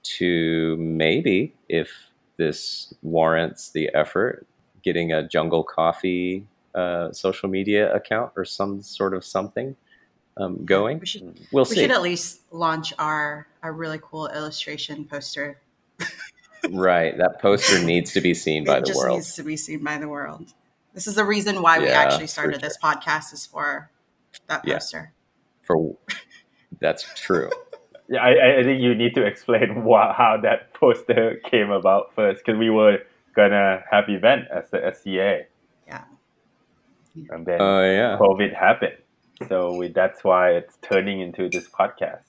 to 0.03 0.77
maybe, 0.77 1.53
if 1.69 1.89
this 2.37 2.93
warrants 3.03 3.69
the 3.71 3.89
effort, 3.93 4.47
getting 4.83 5.11
a 5.11 5.27
Jungle 5.27 5.63
Coffee 5.63 6.47
uh, 6.73 7.11
social 7.11 7.49
media 7.49 7.93
account 7.93 8.31
or 8.35 8.45
some 8.45 8.81
sort 8.81 9.13
of 9.13 9.23
something 9.25 9.75
um, 10.41 10.65
going. 10.65 10.99
We 10.99 11.05
should 11.05 11.39
We'll 11.51 11.65
we 11.65 11.75
see. 11.75 11.81
should 11.81 11.91
at 11.91 12.01
least 12.01 12.41
launch 12.51 12.93
our 12.99 13.47
our 13.63 13.73
really 13.73 13.99
cool 14.01 14.27
illustration 14.27 15.05
poster. 15.05 15.59
right. 16.71 17.17
That 17.17 17.41
poster 17.41 17.83
needs 17.83 18.11
to 18.13 18.21
be 18.21 18.33
seen 18.33 18.63
by 18.65 18.79
the 18.79 18.87
just 18.87 18.97
world. 18.99 19.17
needs 19.17 19.35
to 19.35 19.43
be 19.43 19.55
seen 19.57 19.83
by 19.83 19.97
the 19.97 20.07
world. 20.07 20.53
This 20.93 21.07
is 21.07 21.15
the 21.15 21.23
reason 21.25 21.61
why 21.61 21.79
we 21.79 21.87
actually 21.87 22.27
started 22.27 22.53
sure. 22.59 22.69
this 22.69 22.77
podcast 22.83 23.33
is 23.33 23.45
for 23.45 23.89
that 24.47 24.61
Yeah. 24.65 24.75
poster. 24.75 25.13
For 25.61 25.95
that's 26.79 27.05
true. 27.19 27.49
Yeah, 28.09 28.21
I, 28.23 28.59
I 28.59 28.63
think 28.63 28.81
you 28.81 28.93
need 28.95 29.13
to 29.15 29.25
explain 29.25 29.83
wha 29.85 30.13
how 30.13 30.37
that 30.41 30.73
poster 30.73 31.39
came 31.45 31.69
about 31.71 32.13
first, 32.15 32.43
because 32.43 32.59
we 32.59 32.69
were 32.69 32.99
gonna 33.35 33.83
have 33.89 34.09
event 34.09 34.45
as 34.51 34.69
the 34.69 34.79
SCA, 34.93 35.45
Yeah. 35.87 36.03
and 37.29 37.45
then 37.45 37.61
Oh 37.61 37.81
yeah. 37.83 38.17
COVID 38.19 38.53
happened. 38.53 38.97
So 39.47 39.75
we, 39.75 39.87
that's 39.89 40.23
why 40.23 40.51
it's 40.51 40.77
turning 40.81 41.19
into 41.21 41.49
this 41.49 41.67
podcast. 41.67 42.21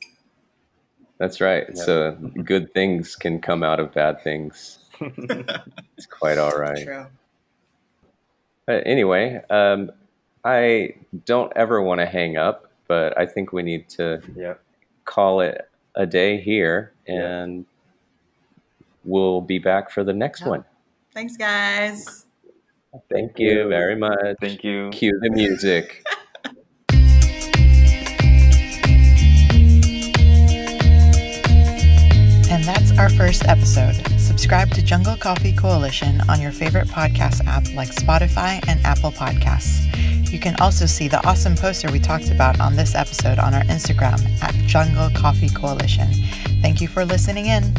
That's 1.19 1.41
right. 1.41 1.67
Yeah. 1.75 1.83
So 1.83 2.13
good 2.45 2.73
things 2.75 3.15
can 3.17 3.41
come 3.41 3.63
out 3.63 3.81
of 3.81 3.93
bad 3.93 4.23
things. 4.23 4.79
It's 5.01 6.07
quite 6.07 6.39
all 6.39 6.57
right. 6.59 6.85
True. 6.85 7.07
But 8.67 8.83
anyway, 8.87 9.41
um, 9.51 9.91
I 10.45 10.95
don't 11.27 11.53
ever 11.57 11.81
want 11.83 12.01
to 12.01 12.07
hang 12.07 12.37
up, 12.37 12.71
but 12.89 13.17
I 13.19 13.27
think 13.27 13.53
we 13.53 13.63
need 13.63 13.89
to 13.91 14.21
Yeah. 14.37 14.55
call 15.05 15.41
it 15.41 15.69
a 15.95 16.07
day 16.07 16.41
here, 16.41 16.93
Yeah. 17.07 17.43
and 17.43 17.67
we'll 19.05 19.41
be 19.41 19.59
back 19.59 19.91
for 19.91 20.03
the 20.05 20.13
next 20.13 20.43
Yeah. 20.43 20.49
one. 20.49 20.65
Thanks, 21.13 21.37
guys. 21.37 22.27
Thank 23.11 23.39
you 23.39 23.69
very 23.69 23.97
much. 23.97 24.37
Thank 24.41 24.65
you. 24.65 24.91
Cue 24.91 25.19
the 25.23 25.31
music. 25.31 26.05
Our 32.99 33.09
first 33.09 33.47
episode. 33.47 33.95
Subscribe 34.19 34.71
to 34.73 34.83
Jungle 34.83 35.17
Coffee 35.17 35.53
Coalition 35.53 36.21
on 36.29 36.41
your 36.41 36.53
favorite 36.53 36.89
podcast 36.89 37.45
app 37.47 37.65
like 37.75 37.89
Spotify 37.89 38.63
and 38.69 38.85
Apple 38.85 39.11
Podcasts. 39.11 39.81
You 40.31 40.39
can 40.39 40.55
also 40.61 40.87
see 40.87 41.09
the 41.09 41.27
awesome 41.27 41.57
poster 41.57 41.91
we 41.91 41.99
talked 41.99 42.31
about 42.31 42.61
on 42.61 42.77
this 42.77 42.95
episode 42.95 43.39
on 43.39 43.55
our 43.55 43.63
Instagram 43.65 44.21
at 44.43 44.55
Jungle 44.67 45.11
Coffee 45.11 45.49
Coalition. 45.49 46.13
Thank 46.61 46.81
you 46.81 46.89
for 46.89 47.05
listening 47.05 47.47
in. 47.47 47.73